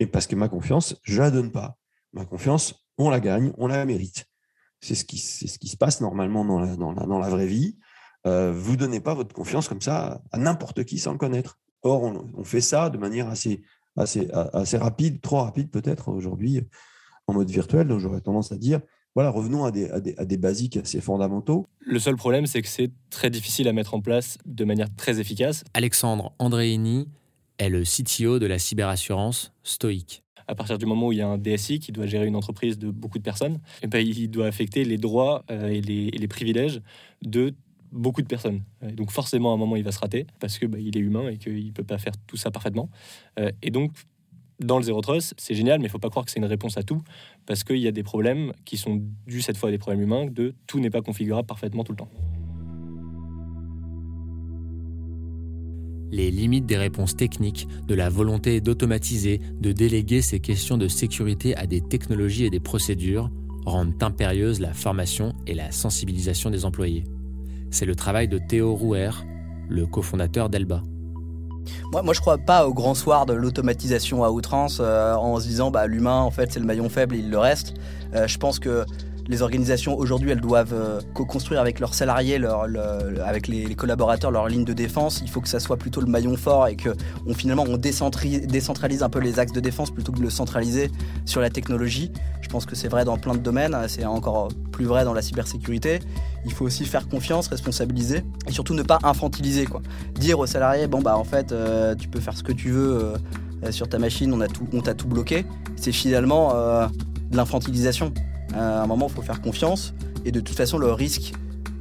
Et 0.00 0.06
parce 0.06 0.26
que 0.26 0.34
ma 0.34 0.48
confiance, 0.48 0.96
je 1.04 1.14
ne 1.14 1.20
la 1.20 1.30
donne 1.30 1.52
pas. 1.52 1.76
Ma 2.12 2.24
confiance, 2.24 2.86
on 2.98 3.08
la 3.08 3.20
gagne, 3.20 3.52
on 3.56 3.68
la 3.68 3.84
mérite. 3.84 4.26
C'est 4.80 4.96
ce, 4.96 5.04
qui, 5.04 5.18
se 5.18 5.76
passe 5.76 6.00
normalement 6.00 6.44
dans 6.44 6.58
la, 6.58 6.74
dans 6.74 6.92
dans 6.92 7.18
la 7.18 7.28
vraie 7.28 7.46
vie. 7.46 7.78
Euh, 8.26 8.52
vous 8.52 8.72
ne 8.72 8.76
donnez 8.76 9.00
pas 9.00 9.14
votre 9.14 9.34
confiance 9.34 9.68
comme 9.68 9.80
ça 9.80 10.22
à 10.30 10.38
n'importe 10.38 10.84
qui 10.84 10.98
sans 10.98 11.12
le 11.12 11.18
connaître. 11.18 11.58
Or, 11.82 12.02
on, 12.02 12.44
fait 12.44 12.60
ça 12.60 12.90
de 12.90 12.98
manière 12.98 13.28
assez, 13.28 13.62
assez, 13.96 14.28
assez 14.30 14.76
rapide, 14.76 15.20
trop 15.20 15.40
rapide 15.40 15.70
peut-être 15.70 16.08
aujourd'hui 16.08 16.62
en 17.26 17.34
mode 17.34 17.50
virtuel. 17.50 17.88
Donc 17.88 18.00
j'aurais 18.00 18.20
tendance 18.20 18.52
à 18.52 18.56
dire, 18.56 18.80
voilà, 19.14 19.30
revenons 19.30 19.64
à 19.64 19.70
des, 19.70 19.90
à 19.90 20.00
des, 20.00 20.14
à 20.16 20.24
des 20.24 20.36
basiques 20.36 20.76
assez 20.76 21.00
fondamentaux. 21.00 21.68
Le 21.80 21.98
seul 21.98 22.16
problème, 22.16 22.46
c'est 22.46 22.62
que 22.62 22.68
c'est 22.68 22.90
très 23.10 23.30
difficile 23.30 23.68
à 23.68 23.72
mettre 23.72 23.94
en 23.94 24.00
place 24.00 24.38
de 24.46 24.64
manière 24.64 24.88
très 24.96 25.20
efficace. 25.20 25.64
Alexandre 25.74 26.32
Andréini 26.38 27.08
est 27.58 27.68
le 27.68 27.82
CTO 27.82 28.38
de 28.38 28.46
la 28.46 28.58
cyberassurance 28.58 29.52
Stoic. 29.62 30.22
À 30.48 30.54
partir 30.54 30.78
du 30.78 30.86
moment 30.86 31.08
où 31.08 31.12
il 31.12 31.18
y 31.18 31.22
a 31.22 31.28
un 31.28 31.38
DSI 31.38 31.78
qui 31.78 31.92
doit 31.92 32.06
gérer 32.06 32.26
une 32.26 32.36
entreprise 32.36 32.78
de 32.78 32.90
beaucoup 32.90 33.18
de 33.18 33.22
personnes, 33.22 33.54
et 33.54 33.84
eh 33.84 33.86
ben, 33.86 34.04
il 34.04 34.28
doit 34.28 34.46
affecter 34.46 34.84
les 34.84 34.98
droits 34.98 35.44
euh, 35.50 35.68
et 35.68 35.80
les, 35.80 36.08
et 36.08 36.18
les 36.18 36.28
privilèges 36.28 36.82
de 37.22 37.54
beaucoup 37.92 38.22
de 38.22 38.26
personnes. 38.26 38.62
donc 38.94 39.10
forcément, 39.10 39.52
à 39.52 39.54
un 39.54 39.58
moment, 39.58 39.76
il 39.76 39.84
va 39.84 39.92
se 39.92 39.98
rater 39.98 40.26
parce 40.40 40.58
que 40.58 40.66
bah, 40.66 40.78
il 40.80 40.96
est 40.96 41.00
humain 41.00 41.28
et 41.28 41.36
qu'il 41.36 41.72
peut 41.72 41.84
pas 41.84 41.98
faire 41.98 42.14
tout 42.26 42.36
ça 42.36 42.50
parfaitement. 42.50 42.88
et 43.62 43.70
donc, 43.70 43.92
dans 44.62 44.78
le 44.78 44.84
Zero 44.84 45.00
Trust, 45.00 45.34
c'est 45.36 45.54
génial, 45.54 45.80
mais 45.80 45.86
il 45.86 45.90
faut 45.90 45.98
pas 45.98 46.10
croire 46.10 46.24
que 46.24 46.30
c'est 46.30 46.38
une 46.38 46.46
réponse 46.46 46.76
à 46.76 46.82
tout, 46.82 47.02
parce 47.46 47.64
qu'il 47.64 47.78
y 47.78 47.88
a 47.88 47.92
des 47.92 48.02
problèmes 48.02 48.52
qui 48.64 48.76
sont 48.76 49.02
dus 49.26 49.42
cette 49.42 49.56
fois 49.56 49.68
à 49.68 49.72
des 49.72 49.78
problèmes 49.78 50.02
humains, 50.02 50.26
de 50.26 50.54
tout 50.66 50.80
n'est 50.80 50.90
pas 50.90 51.02
configurable 51.02 51.46
parfaitement 51.46 51.84
tout 51.84 51.92
le 51.92 51.98
temps. 51.98 52.10
Les 56.10 56.30
limites 56.30 56.66
des 56.66 56.76
réponses 56.76 57.16
techniques, 57.16 57.66
de 57.86 57.94
la 57.94 58.10
volonté 58.10 58.60
d'automatiser, 58.60 59.38
de 59.38 59.72
déléguer 59.72 60.20
ces 60.20 60.40
questions 60.40 60.76
de 60.76 60.86
sécurité 60.86 61.56
à 61.56 61.66
des 61.66 61.80
technologies 61.80 62.44
et 62.44 62.50
des 62.50 62.60
procédures 62.60 63.30
rendent 63.64 64.02
impérieuse 64.02 64.60
la 64.60 64.74
formation 64.74 65.34
et 65.46 65.54
la 65.54 65.72
sensibilisation 65.72 66.50
des 66.50 66.66
employés. 66.66 67.04
C'est 67.72 67.86
le 67.86 67.96
travail 67.96 68.28
de 68.28 68.36
Théo 68.36 68.74
Rouer, 68.74 69.10
le 69.70 69.86
cofondateur 69.86 70.50
d'Elba. 70.50 70.82
Moi, 71.90 72.02
moi, 72.02 72.12
je 72.12 72.20
crois 72.20 72.36
pas 72.36 72.66
au 72.66 72.74
grand 72.74 72.94
soir 72.94 73.24
de 73.24 73.32
l'automatisation 73.32 74.24
à 74.24 74.30
outrance 74.30 74.78
euh, 74.80 75.14
en 75.14 75.40
se 75.40 75.46
disant 75.46 75.70
bah, 75.70 75.86
l'humain, 75.86 76.20
en 76.20 76.30
fait, 76.30 76.52
c'est 76.52 76.60
le 76.60 76.66
maillon 76.66 76.90
faible 76.90 77.16
il 77.16 77.30
le 77.30 77.38
reste. 77.38 77.72
Euh, 78.14 78.26
je 78.26 78.36
pense 78.36 78.58
que 78.58 78.84
les 79.28 79.42
organisations 79.42 79.96
aujourd'hui, 79.96 80.30
elles 80.30 80.40
doivent 80.40 80.74
euh, 80.74 81.00
co-construire 81.14 81.60
avec 81.60 81.80
leurs 81.80 81.94
salariés, 81.94 82.40
avec 83.24 83.46
les, 83.48 83.74
collaborateurs, 83.74 84.30
leur 84.30 84.48
ligne 84.48 84.64
de 84.64 84.72
défense. 84.72 85.20
Il 85.22 85.30
faut 85.30 85.40
que 85.40 85.48
ça 85.48 85.60
soit 85.60 85.76
plutôt 85.76 86.00
le 86.00 86.06
maillon 86.06 86.36
fort 86.36 86.66
et 86.66 86.76
que 86.76 86.90
on, 87.26 87.34
finalement 87.34 87.64
on 87.68 87.76
décentralise, 87.76 89.02
un 89.02 89.08
peu 89.08 89.20
les 89.20 89.38
axes 89.38 89.52
de 89.52 89.60
défense 89.60 89.90
plutôt 89.90 90.12
que 90.12 90.18
de 90.18 90.22
le 90.22 90.30
centraliser 90.30 90.90
sur 91.24 91.40
la 91.40 91.50
technologie. 91.50 92.12
Je 92.40 92.48
pense 92.48 92.66
que 92.66 92.74
c'est 92.74 92.88
vrai 92.88 93.04
dans 93.04 93.16
plein 93.16 93.34
de 93.34 93.38
domaines, 93.38 93.76
c'est 93.88 94.04
encore 94.04 94.48
plus 94.72 94.84
vrai 94.84 95.04
dans 95.04 95.14
la 95.14 95.22
cybersécurité. 95.22 96.00
Il 96.44 96.52
faut 96.52 96.64
aussi 96.64 96.84
faire 96.84 97.08
confiance, 97.08 97.48
responsabiliser 97.48 98.24
et 98.46 98.52
surtout 98.52 98.74
ne 98.74 98.82
pas 98.82 98.98
infantiliser. 99.02 99.66
Dire 100.14 100.38
aux 100.38 100.46
salariés, 100.46 100.88
bon 100.88 101.00
bah 101.00 101.16
en 101.16 101.24
fait, 101.24 101.52
euh, 101.52 101.94
tu 101.94 102.08
peux 102.08 102.20
faire 102.20 102.36
ce 102.36 102.42
que 102.42 102.52
tu 102.52 102.70
veux 102.70 103.14
euh, 103.64 103.70
sur 103.70 103.88
ta 103.88 103.98
machine, 103.98 104.32
on 104.32 104.40
a 104.40 104.48
tout, 104.48 104.66
on 104.72 104.80
t'a 104.80 104.94
tout 104.94 105.06
bloqué. 105.06 105.46
C'est 105.76 105.92
finalement 105.92 106.52
de 106.52 107.36
l'infantilisation. 107.36 108.12
Euh, 108.54 108.80
à 108.80 108.82
un 108.82 108.86
moment, 108.86 109.08
il 109.08 109.14
faut 109.14 109.22
faire 109.22 109.40
confiance. 109.40 109.94
Et 110.24 110.32
de 110.32 110.40
toute 110.40 110.56
façon, 110.56 110.78
le 110.78 110.92
risque 110.92 111.32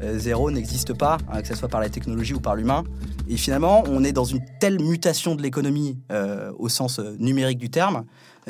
euh, 0.02 0.18
zéro 0.18 0.52
n'existe 0.52 0.94
pas, 0.94 1.18
hein, 1.32 1.42
que 1.42 1.48
ce 1.48 1.56
soit 1.56 1.68
par 1.68 1.82
la 1.82 1.90
technologie 1.90 2.34
ou 2.34 2.40
par 2.40 2.56
l'humain. 2.56 2.84
Et 3.28 3.38
finalement, 3.38 3.84
on 3.88 4.04
est 4.04 4.12
dans 4.12 4.26
une 4.26 4.42
telle 4.60 4.82
mutation 4.82 5.36
de 5.36 5.42
l'économie 5.42 5.98
euh, 6.12 6.52
au 6.58 6.70
sens 6.70 7.00
numérique 7.20 7.60
du 7.60 7.70
terme 7.70 8.06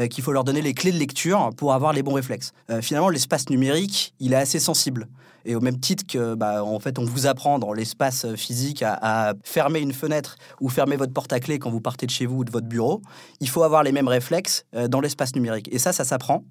qu'il 0.09 0.23
faut 0.23 0.31
leur 0.31 0.45
donner 0.45 0.61
les 0.61 0.73
clés 0.73 0.93
de 0.93 0.97
lecture 0.97 1.49
pour 1.57 1.73
avoir 1.73 1.91
les 1.91 2.01
bons 2.01 2.13
réflexes. 2.13 2.53
finalement, 2.79 3.09
l'espace 3.09 3.49
numérique, 3.49 4.15
il 4.21 4.31
est 4.31 4.37
assez 4.37 4.57
sensible. 4.57 5.09
Et 5.45 5.55
au 5.55 5.59
même 5.59 5.79
titre 5.79 6.05
que, 6.07 6.35
bah, 6.35 6.63
en 6.63 6.79
fait, 6.79 6.99
on 6.99 7.05
vous 7.05 7.27
apprend 7.27 7.59
dans 7.59 7.73
l'espace 7.73 8.25
physique 8.35 8.83
à, 8.83 9.33
fermer 9.43 9.79
une 9.79 9.93
fenêtre 9.93 10.35
ou 10.59 10.69
fermer 10.69 10.95
votre 10.95 11.13
porte 11.13 11.33
à 11.33 11.39
clé 11.39 11.59
quand 11.59 11.69
vous 11.69 11.81
partez 11.81 12.05
de 12.05 12.11
chez 12.11 12.25
vous 12.25 12.39
ou 12.39 12.43
de 12.43 12.51
votre 12.51 12.67
bureau, 12.67 13.01
il 13.39 13.49
faut 13.49 13.63
avoir 13.63 13.83
les 13.83 13.91
mêmes 13.91 14.07
réflexes 14.07 14.65
euh, 14.75 14.87
dans 14.87 15.01
l'espace 15.01 15.35
numérique. 15.35 15.69
Et 15.71 15.79
ça, 15.79 15.93
ça 15.93 16.03
s'apprend. 16.03 16.43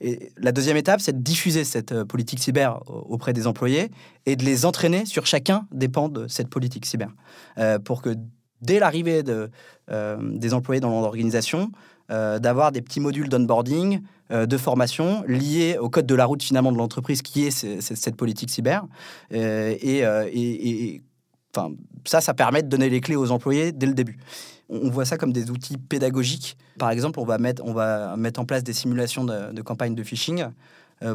Et 0.00 0.32
la 0.36 0.52
deuxième 0.52 0.76
étape, 0.76 1.00
c'est 1.00 1.12
de 1.12 1.22
diffuser 1.22 1.64
cette 1.64 1.92
euh, 1.92 2.04
politique 2.04 2.40
cyber 2.40 2.80
auprès 2.86 3.32
des 3.32 3.46
employés 3.46 3.90
et 4.26 4.36
de 4.36 4.44
les 4.44 4.64
entraîner 4.64 5.06
sur 5.06 5.26
chacun 5.26 5.66
des 5.72 5.88
pans 5.88 6.08
de 6.08 6.26
cette 6.28 6.48
politique 6.48 6.86
cyber. 6.86 7.10
Euh, 7.58 7.78
pour 7.78 8.02
que 8.02 8.14
dès 8.60 8.78
l'arrivée 8.78 9.22
de, 9.22 9.50
des 10.20 10.52
employés 10.52 10.80
dans 10.80 11.00
l'organisation, 11.00 11.72
d'avoir 12.10 12.72
des 12.72 12.82
petits 12.82 13.00
modules 13.00 13.30
d'onboarding 13.30 14.00
euh, 14.00 14.02
de 14.30 14.56
formation 14.56 15.24
liée 15.26 15.76
au 15.78 15.88
code 15.88 16.06
de 16.06 16.14
la 16.14 16.24
route 16.24 16.42
finalement 16.42 16.72
de 16.72 16.78
l'entreprise 16.78 17.22
qui 17.22 17.46
est 17.46 17.50
cette 17.50 18.16
politique 18.16 18.50
cyber. 18.50 18.84
Euh, 19.32 19.74
euh, 19.84 20.28
et, 20.32 21.02
enfin, 21.54 21.72
ça, 22.04 22.20
ça 22.20 22.34
permet 22.34 22.62
de 22.62 22.68
donner 22.68 22.88
les 22.88 23.00
clés 23.00 23.16
aux 23.16 23.30
employés 23.30 23.72
dès 23.72 23.86
le 23.86 23.94
début. 23.94 24.18
On 24.68 24.88
voit 24.88 25.04
ça 25.04 25.16
comme 25.16 25.32
des 25.32 25.50
outils 25.50 25.76
pédagogiques. 25.78 26.56
Par 26.78 26.90
exemple, 26.90 27.18
on 27.18 27.24
va 27.24 27.38
mettre, 27.38 27.62
on 27.64 27.72
va 27.72 28.16
mettre 28.16 28.40
en 28.40 28.44
place 28.44 28.62
des 28.62 28.72
simulations 28.72 29.24
de, 29.24 29.52
de 29.52 29.62
campagnes 29.62 29.94
de 29.94 30.02
phishing 30.02 30.44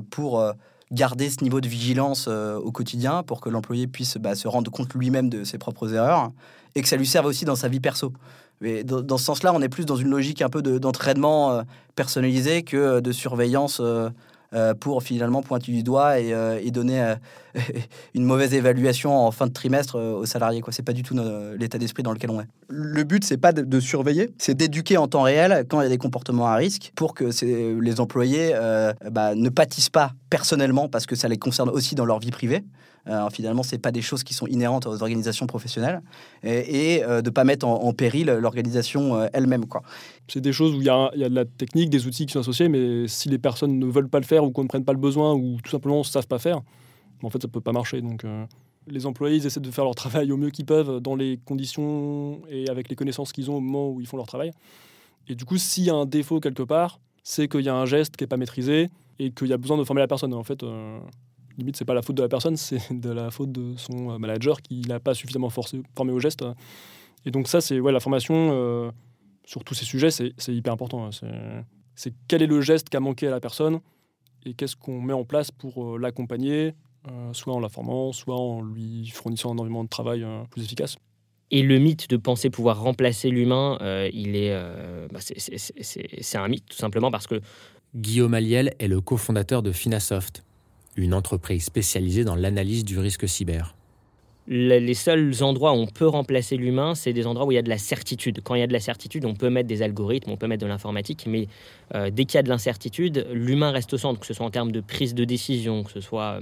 pour 0.10 0.43
garder 0.91 1.29
ce 1.29 1.43
niveau 1.43 1.62
de 1.62 1.67
vigilance 1.67 2.27
au 2.27 2.72
quotidien 2.72 3.24
pour 3.24 3.39
que 3.39 3.50
l'employé 3.50 3.88
puisse 3.88 4.17
bah, 4.17 4.36
se 4.36 4.48
rendre 4.48 4.69
compte 4.72 4.93
lui-même 4.93 5.29
de 5.29 5.43
ses 5.43 5.57
propres 5.57 5.93
erreurs 5.93 6.31
et 6.75 6.81
que 6.81 6.88
ça 6.88 6.98
lui 6.98 7.07
serve 7.07 7.25
aussi 7.25 7.45
dans 7.45 7.55
sa 7.55 7.69
vie 7.69 7.79
perso. 7.79 8.12
Dans, 8.62 9.17
ce 9.17 9.25
sens-là, 9.25 9.53
on 9.53 9.62
est 9.62 9.69
plus 9.69 9.85
dans 9.85 9.97
une 9.97 10.09
logique 10.09 10.41
un 10.41 10.50
peu 10.50 10.62
d'entraînement 10.62 11.51
euh, 11.51 11.62
personnalisé 11.95 12.63
que 12.63 12.77
euh, 12.77 13.01
de 13.01 13.12
surveillance 13.12 13.81
euh, 13.81 14.09
pour 14.79 15.03
finalement 15.03 15.41
pointer 15.41 15.74
du 15.74 15.83
doigt 15.83 16.17
et, 16.19 16.71
donner 16.71 17.15
une 18.13 18.24
mauvaise 18.24 18.53
évaluation 18.53 19.13
en 19.17 19.31
fin 19.31 19.47
de 19.47 19.51
trimestre 19.51 20.00
aux 20.00 20.25
salariés. 20.25 20.62
Ce 20.69 20.81
n'est 20.81 20.85
pas 20.85 20.93
du 20.93 21.03
tout 21.03 21.13
l'état 21.59 21.77
d'esprit 21.77 22.03
dans 22.03 22.13
lequel 22.13 22.29
on 22.29 22.39
est. 22.39 22.47
Le 22.69 23.03
but, 23.03 23.25
c'est 23.25 23.38
pas 23.38 23.51
de, 23.51 23.79
surveiller, 23.81 24.29
c'est 24.38 24.53
d'éduquer 24.53 24.95
en 24.95 25.09
temps 25.09 25.24
réel 25.24 25.65
quand 25.69 25.81
il 25.81 25.83
y 25.83 25.88
a 25.88 25.89
des 25.89 25.97
comportements 25.97 26.47
à 26.47 26.55
risque 26.55 26.93
pour 26.95 27.13
que 27.13 27.25
les 27.81 28.00
employés 28.00 28.53
bah, 29.12 29.35
ne 29.35 29.50
pâtissent 29.50 29.89
pas 29.89 30.13
personnellement 30.35 30.89
parce 30.89 31.05
que 31.05 31.15
ça 31.15 31.29
les 31.29 31.37
concerne 31.37 31.69
aussi 31.69 31.95
dans 31.95 32.03
leur 32.03 32.19
vie 32.19 32.29
privée. 32.29 32.61
Euh, 33.07 33.29
finalement, 33.29 33.63
ce 33.63 33.77
pas 33.77 33.93
des 33.93 34.01
choses 34.01 34.21
qui 34.21 34.33
sont 34.33 34.47
inhérentes 34.47 34.85
aux 34.85 35.01
organisations 35.01 35.47
professionnelles 35.47 36.01
et, 36.43 37.03
euh, 37.05 37.21
de 37.21 37.29
ne 37.29 37.33
pas 37.33 37.45
mettre 37.45 37.65
en, 37.65 37.93
péril 37.93 38.27
l'organisation 38.27 39.15
euh, 39.15 39.27
elle-même. 39.31 39.63
C'est 40.27 40.41
des 40.41 40.51
choses 40.51 40.73
où 40.75 40.81
il 40.81 40.87
y, 40.87 40.89
a, 40.89 41.09
de 41.15 41.33
la 41.33 41.45
technique, 41.45 41.89
des 41.89 42.05
outils 42.05 42.25
qui 42.25 42.33
sont 42.33 42.41
associés, 42.41 42.67
mais 42.67 43.07
si 43.07 43.29
les 43.29 43.37
personnes 43.37 43.79
ne 43.79 43.85
veulent 43.85 44.09
pas 44.09 44.19
le 44.19 44.25
faire 44.25 44.43
ou 44.43 44.51
qu'on 44.51 44.63
ne 44.63 44.67
prenne 44.67 44.83
pas 44.83 44.91
le 44.91 44.99
besoin 44.99 45.33
ou 45.33 45.57
tout 45.63 45.71
simplement 45.71 45.99
ne 45.99 46.03
savent 46.03 46.27
pas 46.27 46.39
faire, 46.39 46.59
en 47.23 47.29
fait, 47.29 47.41
ça 47.41 47.47
ne 47.47 47.53
peut 47.53 47.61
pas 47.61 47.71
marcher. 47.71 48.01
Donc, 48.01 48.25
les 48.87 49.05
employés 49.05 49.37
ils 49.37 49.45
essaient 49.45 49.61
de 49.61 49.71
faire 49.71 49.85
leur 49.85 49.95
travail 49.95 50.33
au 50.33 50.37
mieux 50.37 50.49
qu'ils 50.49 50.65
peuvent 50.65 50.99
dans 50.99 51.15
les 51.15 51.39
conditions 51.45 52.41
et 52.49 52.69
avec 52.69 52.89
les 52.89 52.97
connaissances 52.97 53.31
qu'ils 53.31 53.49
ont 53.49 53.55
au 53.55 53.61
moment 53.61 53.89
où 53.89 54.01
ils 54.01 54.07
font 54.07 54.17
leur 54.17 54.27
travail. 54.27 54.51
Et 55.29 55.35
du 55.35 55.45
coup, 55.45 55.57
s'il 55.57 55.85
y 55.85 55.89
a 55.89 55.95
un 55.95 56.05
défaut 56.05 56.41
quelque 56.41 56.63
part, 56.63 56.99
c'est 57.23 57.47
qu'il 57.47 57.61
y 57.61 57.69
a 57.69 57.75
un 57.75 57.85
geste 57.85 58.17
qui 58.17 58.23
n'est 58.23 58.27
pas 58.27 58.37
maîtrisé 58.37 58.89
et 59.19 59.31
qu'il 59.31 59.48
y 59.48 59.53
a 59.53 59.57
besoin 59.57 59.77
de 59.77 59.84
former 59.84 60.01
la 60.01 60.07
personne. 60.07 60.34
En 60.34 60.43
fait, 60.43 60.63
limite, 61.57 61.75
c'est 61.75 61.86
pas 61.86 61.93
la 61.93 62.01
faute 62.01 62.15
de 62.15 62.22
la 62.22 62.29
personne, 62.29 62.57
c'est 62.57 62.91
de 62.91 63.10
la 63.10 63.31
faute 63.31 63.51
de 63.51 63.75
son 63.77 64.12
euh, 64.12 64.17
manager 64.17 64.62
qui 64.62 64.81
l'a 64.81 65.00
pas 65.00 65.13
suffisamment 65.13 65.50
forcé, 65.50 65.81
formé 65.95 66.12
au 66.12 66.19
geste. 66.19 66.43
Et 67.25 67.31
donc 67.31 67.48
ça, 67.48 67.62
c'est 67.62 67.79
ouais, 67.79 67.91
la 67.91 68.00
formation 68.00 68.34
euh, 68.36 68.91
sur 69.45 69.63
tous 69.63 69.74
ces 69.74 69.86
sujets, 69.86 70.12
c'est 70.12 70.34
hyper 70.50 70.74
important. 70.74 71.05
Hein. 71.05 71.63
C'est 71.95 72.13
quel 72.27 72.41
est 72.41 72.48
le 72.48 72.62
geste 72.62 72.89
qui 72.89 72.98
a 72.98 73.00
manqué 73.00 73.27
à 73.27 73.31
la 73.31 73.39
personne 73.39 73.79
et 74.45 74.53
qu'est-ce 74.53 74.75
qu'on 74.75 75.01
met 75.01 75.13
en 75.13 75.24
place 75.24 75.50
pour 75.50 75.95
euh, 75.95 75.98
l'accompagner, 75.98 76.74
soit 77.34 77.53
en 77.53 77.60
la 77.60 77.69
formant, 77.69 78.12
soit 78.12 78.36
en 78.36 78.63
lui 78.63 79.07
fournissant 79.13 79.50
un 79.50 79.53
environnement 79.53 79.84
de 79.84 79.89
travail 79.89 80.25
plus 80.50 80.63
efficace. 80.63 80.98
Et 81.51 81.62
le 81.62 81.77
mythe 81.77 82.10
de 82.10 82.17
penser 82.17 82.50
pouvoir 82.50 82.81
remplacer 82.81 83.29
l'humain, 83.29 83.77
il 84.12 84.36
est, 84.36 84.51
bah, 85.13 85.19
c'est 85.22 86.38
un 86.38 86.48
mythe 86.48 86.65
tout 86.65 86.77
simplement 86.77 87.12
parce 87.12 87.27
que 87.27 87.41
Guillaume 87.95 88.33
Aliel 88.33 88.73
est 88.79 88.89
le 88.89 88.99
cofondateur 88.99 89.63
de 89.63 89.71
Finasoft, 89.71 90.43
une 90.97 91.13
entreprise 91.13 91.63
spécialisée 91.63 92.25
dans 92.25 92.35
l'analyse 92.35 92.83
du 92.83 92.99
risque 92.99 93.25
cyber. 93.25 93.73
Les 94.47 94.93
seuls 94.93 95.41
endroits 95.41 95.71
où 95.71 95.77
on 95.77 95.87
peut 95.87 96.05
remplacer 96.05 96.57
l'humain, 96.57 96.93
c'est 96.93 97.13
des 97.13 97.25
endroits 97.25 97.47
où 97.47 97.51
il 97.53 97.55
y 97.55 97.57
a 97.57 97.63
de 97.63 97.69
la 97.69 97.77
certitude. 97.77 98.41
Quand 98.43 98.53
il 98.53 98.59
y 98.59 98.63
a 98.63 98.67
de 98.67 98.73
la 98.73 98.81
certitude, 98.81 99.23
on 99.23 99.33
peut 99.33 99.49
mettre 99.49 99.69
des 99.69 99.81
algorithmes, 99.81 100.29
on 100.29 100.35
peut 100.35 100.45
mettre 100.45 100.61
de 100.61 100.67
l'informatique, 100.67 101.25
mais 101.25 101.47
euh, 101.95 102.09
dès 102.11 102.25
qu'il 102.25 102.35
y 102.35 102.37
a 102.37 102.43
de 102.43 102.49
l'incertitude, 102.49 103.27
l'humain 103.31 103.71
reste 103.71 103.93
au 103.93 103.97
centre, 103.97 104.19
que 104.19 104.25
ce 104.25 104.33
soit 104.33 104.45
en 104.45 104.51
termes 104.51 104.73
de 104.73 104.81
prise 104.81 105.15
de 105.15 105.23
décision, 105.23 105.83
que 105.83 105.91
ce 105.91 106.01
soit 106.01 106.41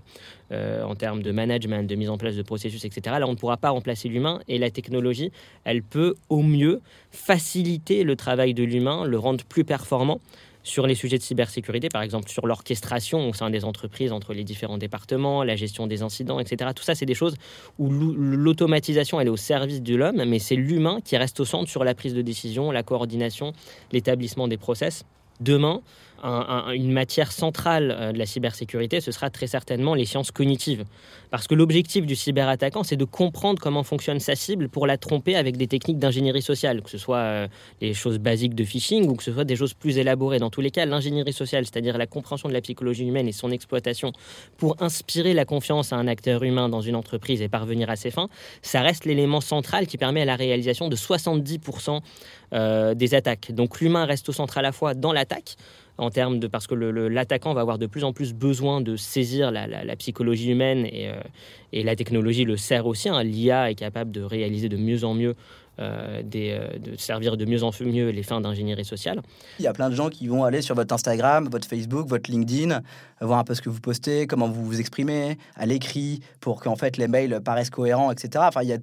euh, 0.51 0.83
en 0.83 0.95
termes 0.95 1.22
de 1.22 1.31
management, 1.31 1.88
de 1.88 1.95
mise 1.95 2.10
en 2.10 2.17
place 2.17 2.36
de 2.36 2.41
processus, 2.41 2.83
etc. 2.83 3.17
Là, 3.19 3.27
on 3.27 3.33
ne 3.33 3.38
pourra 3.38 3.57
pas 3.57 3.69
remplacer 3.69 4.10
l'humain 4.10 4.39
et 4.48 4.57
la 4.57 4.72
technologie, 4.72 5.31
elle 5.65 5.83
peut 5.83 6.15
au 6.29 6.41
mieux 6.41 6.81
faciliter 7.12 8.03
le 8.03 8.15
travail 8.15 8.55
de 8.55 8.63
l'humain, 8.63 9.05
le 9.05 9.19
rendre 9.19 9.45
plus 9.45 9.63
performant 9.63 10.19
sur 10.63 10.88
les 10.88 10.96
sujets 10.96 11.17
de 11.17 11.24
cybersécurité, 11.24 11.89
par 11.89 12.01
exemple 12.01 12.29
sur 12.29 12.48
l'orchestration 12.48 13.29
au 13.29 13.34
sein 13.34 13.50
des 13.50 13.65
entreprises 13.65 14.12
entre 14.12 14.34
les 14.34 14.43
différents 14.43 14.77
départements, 14.77 15.43
la 15.43 15.55
gestion 15.55 15.88
des 15.88 16.01
incidents, 16.01 16.39
etc. 16.39 16.72
Tout 16.75 16.84
ça, 16.84 16.96
c'est 16.96 17.05
des 17.05 17.13
choses 17.13 17.36
où 17.79 17.89
l'automatisation, 17.89 19.20
elle 19.20 19.27
est 19.27 19.32
au 19.32 19.38
service 19.38 19.82
de 19.82 19.96
l'homme, 19.96 20.24
mais 20.25 20.39
c'est 20.39 20.55
l'humain 20.55 21.00
qui 21.03 21.17
reste 21.17 21.39
au 21.39 21.46
centre 21.46 21.70
sur 21.70 21.84
la 21.84 21.93
prise 21.93 22.13
de 22.13 22.22
décision, 22.22 22.72
la 22.72 22.84
coordination, 22.84 23.53
l'établissement 23.91 24.48
des 24.48 24.58
process. 24.58 25.05
Demain, 25.41 25.82
une 26.24 26.92
matière 26.92 27.32
centrale 27.32 27.96
euh, 27.98 28.12
de 28.12 28.18
la 28.18 28.25
cybersécurité, 28.25 29.01
ce 29.01 29.12
sera 29.12 29.30
très 29.30 29.48
certainement 29.48 29.94
les 29.94 30.06
sciences 30.06 30.32
cognitives. 30.32 30.86
Parce 31.32 31.48
que 31.48 31.56
l'objectif 31.56 32.06
du 32.06 32.15
cyberattaquant, 32.15 32.84
c'est 32.84 32.96
de 32.96 33.06
comprendre 33.06 33.62
comment 33.62 33.84
fonctionne 33.84 34.20
sa 34.20 34.36
cible 34.36 34.70
pour 34.70 34.88
la 34.88 34.98
tromper 34.98 35.36
avec 35.36 35.58
des 35.58 35.68
techniques 35.68 36.00
d'ingénierie 36.00 36.42
sociale, 36.42 36.82
que 36.82 36.89
ce 36.89 36.98
soit 36.98 37.18
euh, 37.18 37.48
des 37.82 37.94
choses 37.94 38.20
basiques 38.20 38.56
de 38.56 38.63
phishing 38.63 39.10
ou 39.10 39.15
que 39.15 39.24
ce 39.24 39.34
soit 39.34 39.44
des 39.44 39.56
choses 39.56 39.74
plus 39.74 39.98
élaborées. 39.98 40.39
Dans 40.39 40.50
tous 40.50 40.62
les 40.62 40.72
cas, 40.72 40.86
l'ingénierie 40.86 41.34
sociale, 41.34 41.65
c'est-à-dire 41.65 41.98
la 41.98 42.08
compréhension 42.08 42.48
de 42.48 42.53
la 42.53 42.62
psychologie 42.62 43.06
humaine 43.06 43.27
et 43.27 43.34
son 43.34 43.51
exploitation 43.51 44.13
pour 44.58 44.82
inspirer 44.82 45.34
la 45.34 45.46
confiance 45.46 45.92
à 45.92 45.98
un 45.98 46.08
acteur 46.08 46.44
humain 46.44 46.70
dans 46.70 46.82
une 46.82 46.96
entreprise 46.96 47.42
et 47.42 47.50
parvenir 47.50 47.89
à 47.89 47.96
ses 47.96 48.12
fins, 48.12 48.30
ça 48.62 48.82
reste 48.82 49.06
l'élément 49.06 49.42
central 49.42 49.88
qui 49.88 49.98
permet 49.98 50.22
à 50.22 50.25
la 50.25 50.36
réalisation 50.36 50.88
de 50.88 50.96
70% 50.96 52.00
euh, 52.53 52.94
des 52.94 53.15
attaques. 53.15 53.51
Donc 53.51 53.82
l'humain 53.82 54.06
reste 54.06 54.30
au 54.30 54.32
centre 54.32 54.58
à 54.58 54.62
la 54.62 54.72
fois 54.72 54.94
dans 54.94 55.12
l'attaque, 55.12 55.56
en 55.97 56.09
termes 56.09 56.39
de 56.39 56.47
parce 56.47 56.67
que 56.67 56.75
l'attaquant 56.75 57.53
va 57.53 57.62
avoir 57.62 57.77
de 57.77 57.85
plus 57.85 58.03
en 58.03 58.13
plus 58.13 58.33
besoin 58.33 58.81
de 58.81 58.95
saisir 58.95 59.51
la, 59.51 59.95
psychologie 59.95 60.51
humaine 60.51 60.85
et, 60.85 61.09
euh, 61.09 61.19
et, 61.71 61.83
la 61.83 61.95
technologie 61.95 62.45
le 62.45 62.57
sert 62.57 62.85
aussi. 62.88 63.09
Hein. 63.09 63.23
L'IA 63.23 63.71
est 63.71 63.75
capable 63.75 64.12
de 64.12 64.21
réaliser 64.21 64.69
de 64.69 64.77
mieux 64.77 65.03
en 65.03 65.13
mieux. 65.13 65.35
Euh, 65.79 66.21
des, 66.23 66.55
de 66.79 66.95
servir 66.97 67.35
de 67.35 67.45
mieux 67.45 67.63
en 67.63 67.71
mieux 67.81 68.09
les 68.09 68.21
fins 68.21 68.39
d'ingénierie 68.39 68.85
sociale. 68.85 69.23
Il 69.57 69.65
y 69.65 69.67
a 69.67 69.73
plein 69.73 69.89
de 69.89 69.95
gens 69.95 70.09
qui 70.09 70.27
vont 70.27 70.43
aller 70.43 70.62
sur 70.62 70.75
votre 70.75 70.93
Instagram, 70.93 71.50
votre 71.51 71.67
Facebook, 71.67 72.07
votre 72.07 72.29
LinkedIn, 72.29 72.83
voir 73.21 73.39
un 73.39 73.43
peu 73.43 73.55
ce 73.55 73.62
que 73.63 73.69
vous 73.69 73.79
postez, 73.79 74.27
comment 74.27 74.47
vous 74.47 74.63
vous 74.63 74.79
exprimez, 74.79 75.39
à 75.55 75.65
l'écrit, 75.65 76.19
pour 76.41 76.62
qu'en 76.62 76.75
fait 76.75 76.97
les 76.97 77.07
mails 77.07 77.41
paraissent 77.43 77.71
cohérents, 77.71 78.12
etc. 78.12 78.45
Enfin, 78.47 78.62
il 78.62 78.69
y 78.69 78.73
a 78.73 78.77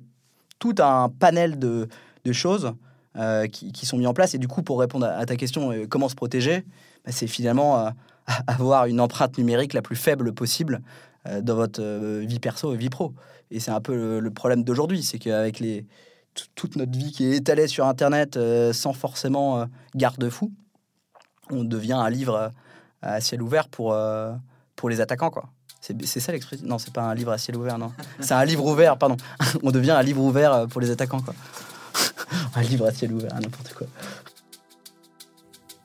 tout 0.59 0.75
un 0.81 1.09
panel 1.09 1.61
de 1.61 1.87
choses 2.33 2.73
euh, 3.17 3.49
qui, 3.49 3.87
sont 3.87 3.99
mis 3.99 4.07
en 4.07 4.15
place. 4.15 4.37
Et 4.37 4.39
du 4.39 4.47
coup, 4.47 4.63
pour 4.63 4.79
répondre 4.79 5.05
à, 5.05 5.27
ta 5.27 5.35
question, 5.35 5.73
euh, 5.73 5.87
comment 5.89 6.09
se 6.09 6.15
protéger, 6.15 6.65
bah, 7.05 7.11
c'est 7.11 7.27
finalement 7.27 7.87
euh, 7.87 7.91
avoir 8.47 8.87
une 8.87 9.01
empreinte 9.01 9.37
numérique 9.37 9.73
la 9.75 9.83
plus 9.83 9.97
faible 9.97 10.33
possible 10.33 10.81
dans 11.43 11.55
votre 11.55 11.83
vie 12.21 12.39
perso 12.39 12.73
et 12.73 12.79
vie 12.79 12.89
pro. 12.89 13.13
Et 13.51 13.61
c'est 13.61 13.73
un 13.73 13.81
peu 13.83 14.21
le, 14.21 14.31
problème 14.31 14.65
d'aujourd'hui, 14.65 15.03
c'est 15.03 15.19
qu'avec 15.19 15.59
les, 15.59 15.85
toute 16.55 16.77
notre 16.77 16.97
vie 16.97 17.13
qui 17.13 17.27
est 17.27 17.37
étalée 17.37 17.67
sur 17.67 17.85
Internet 17.87 18.39
sans 18.73 18.95
forcément 18.95 19.67
garde-fou, 19.95 20.51
on 21.51 21.63
devient 21.63 21.93
un 21.93 22.09
livre 22.09 22.53
à 23.03 23.21
ciel 23.21 23.43
ouvert 23.43 23.69
pour, 23.69 23.95
pour 24.77 24.89
les 24.89 25.03
attaquants, 25.03 25.29
quoi. 25.29 25.51
C'est 25.83 26.21
ça 26.21 26.33
l'expression? 26.33 26.67
Non, 26.67 26.79
c'est 26.79 26.95
pas 26.95 27.03
un 27.03 27.15
livre 27.15 27.33
à 27.33 27.37
ciel 27.37 27.59
ouvert, 27.59 27.77
non. 27.77 27.93
C'est 28.21 28.33
un 28.33 28.45
livre 28.47 28.65
ouvert, 28.65 28.97
pardon. 28.97 29.19
on 29.63 29.73
devient 29.73 29.91
un 29.91 30.03
livre 30.03 30.23
ouvert 30.23 30.69
pour 30.69 30.81
les 30.81 30.91
attaquants, 30.91 31.21
quoi. 31.21 31.35
un 32.55 32.63
livre 32.63 32.87
à 32.87 32.93
ciel 32.93 33.13
ouvert, 33.13 33.35
n'importe 33.35 33.75
quoi. 33.75 33.87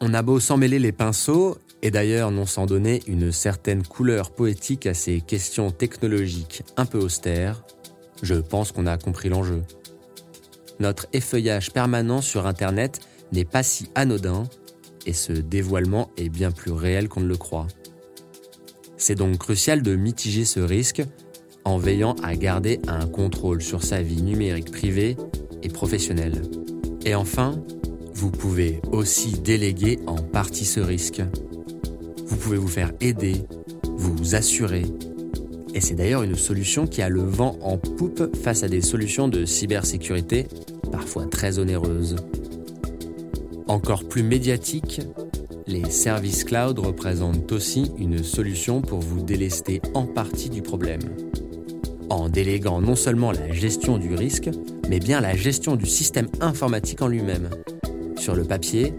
On 0.02 0.14
a 0.14 0.22
beau 0.22 0.40
s'en 0.40 0.58
mêler 0.58 0.80
les 0.80 0.92
pinceaux, 0.92 1.58
et 1.82 1.92
d'ailleurs 1.92 2.32
non 2.32 2.46
sans 2.46 2.66
donner 2.66 3.02
une 3.08 3.32
certaine 3.32 3.84
couleur 3.84 4.32
poétique 4.32 4.86
à 4.88 4.94
ces 4.94 5.22
questions 5.22 5.72
technologiques 5.72 6.64
un 6.78 6.86
peu 6.86 7.00
austères, 7.00 7.64
je 8.22 8.36
pense 8.36 8.72
qu'on 8.72 8.88
a 8.88 8.98
compris 8.98 9.30
l'enjeu. 9.30 9.64
Notre 10.80 11.08
effeuillage 11.14 11.72
permanent 11.72 12.22
sur 12.22 12.48
Internet 12.48 13.00
n'est 13.32 13.46
pas 13.46 13.64
si 13.64 13.90
anodin, 13.96 14.44
et 15.06 15.14
ce 15.14 15.32
dévoilement 15.32 16.10
est 16.18 16.30
bien 16.30 16.52
plus 16.52 16.72
réel 16.72 17.08
qu'on 17.08 17.22
ne 17.22 17.28
le 17.28 17.38
croit. 17.38 17.68
C'est 18.98 19.16
donc 19.16 19.38
crucial 19.38 19.82
de 19.82 19.96
mitiger 19.96 20.46
ce 20.46 20.60
risque 20.60 21.04
en 21.64 21.78
veillant 21.78 22.16
à 22.24 22.36
garder 22.36 22.80
un 22.88 23.08
contrôle 23.08 23.62
sur 23.62 23.84
sa 23.84 24.02
vie 24.02 24.22
numérique 24.22 24.72
privée 24.72 25.18
et 25.64 25.70
professionnelle. 25.70 26.42
Et 27.06 27.16
enfin, 27.16 27.62
vous 28.14 28.32
pouvez 28.32 28.80
aussi 28.92 29.34
déléguer 29.34 30.00
en 30.08 30.16
partie 30.16 30.66
ce 30.66 30.80
risque. 30.80 31.22
Vous 32.26 32.38
pouvez 32.38 32.58
vous 32.58 32.68
faire 32.68 32.92
aider, 33.02 33.44
vous 33.98 34.36
assurer. 34.36 34.86
Et 35.74 35.82
c'est 35.82 35.96
d'ailleurs 35.96 36.24
une 36.24 36.36
solution 36.36 36.88
qui 36.88 37.02
a 37.02 37.10
le 37.10 37.22
vent 37.22 37.58
en 37.62 37.78
poupe 37.78 38.36
face 38.38 38.64
à 38.64 38.70
des 38.70 38.82
solutions 38.82 39.28
de 39.28 39.46
cybersécurité 39.46 40.48
parfois 40.92 41.26
très 41.26 41.60
onéreuses. 41.60 42.16
Encore 43.68 44.06
plus 44.06 44.24
médiatiques, 44.24 45.02
les 45.68 45.90
services 45.90 46.44
cloud 46.44 46.80
représentent 46.80 47.52
aussi 47.52 47.92
une 47.98 48.24
solution 48.24 48.82
pour 48.82 49.00
vous 49.00 49.22
délester 49.22 49.82
en 49.94 50.06
partie 50.06 50.50
du 50.50 50.62
problème 50.62 51.02
en 52.10 52.30
déléguant 52.30 52.82
non 52.82 52.96
seulement 52.96 53.32
la 53.32 53.52
gestion 53.52 53.98
du 53.98 54.16
risque, 54.16 54.50
mais 54.90 55.00
bien 55.00 55.22
la 55.22 55.36
gestion 55.36 55.76
du 55.76 55.86
système 55.86 56.28
informatique 56.42 57.02
en 57.02 57.08
lui-même. 57.08 57.50
Sur 58.18 58.36
le 58.36 58.44
papier, 58.44 58.94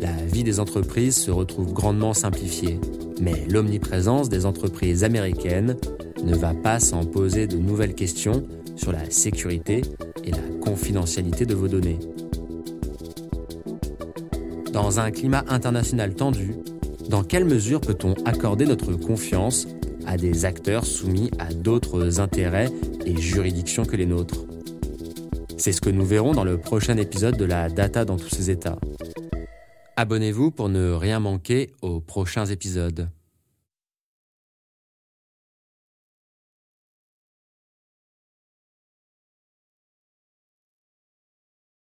la 0.00 0.12
vie 0.12 0.44
des 0.44 0.60
entreprises 0.60 1.16
se 1.16 1.30
retrouve 1.30 1.72
grandement 1.72 2.14
simplifiée, 2.14 2.78
mais 3.20 3.46
l'omniprésence 3.48 4.28
des 4.28 4.46
entreprises 4.46 5.04
américaines 5.04 5.76
ne 6.22 6.34
va 6.34 6.54
pas 6.54 6.80
s'en 6.80 7.04
poser 7.04 7.46
de 7.46 7.56
nouvelles 7.56 7.94
questions 7.94 8.44
sur 8.76 8.92
la 8.92 9.10
sécurité 9.10 9.82
et 10.24 10.30
la 10.30 10.38
confidentialité 10.60 11.46
de 11.46 11.54
vos 11.54 11.68
données. 11.68 11.98
Dans 14.72 14.98
un 14.98 15.10
climat 15.10 15.44
international 15.48 16.14
tendu, 16.14 16.56
dans 17.08 17.22
quelle 17.22 17.44
mesure 17.44 17.80
peut-on 17.80 18.14
accorder 18.24 18.66
notre 18.66 18.92
confiance 18.94 19.68
à 20.06 20.16
des 20.16 20.44
acteurs 20.44 20.84
soumis 20.84 21.30
à 21.38 21.52
d'autres 21.52 22.20
intérêts 22.20 22.70
et 23.04 23.16
juridictions 23.20 23.84
que 23.84 23.96
les 23.96 24.06
nôtres. 24.06 24.44
C'est 25.56 25.72
ce 25.72 25.80
que 25.80 25.90
nous 25.90 26.04
verrons 26.04 26.32
dans 26.32 26.44
le 26.44 26.58
prochain 26.58 26.96
épisode 26.96 27.36
de 27.36 27.44
la 27.44 27.68
Data 27.68 28.04
dans 28.04 28.16
tous 28.16 28.28
ses 28.28 28.50
états. 28.50 28.78
Abonnez-vous 29.96 30.50
pour 30.50 30.68
ne 30.68 30.90
rien 30.90 31.20
manquer 31.20 31.70
aux 31.80 32.00
prochains 32.00 32.46
épisodes. 32.46 33.08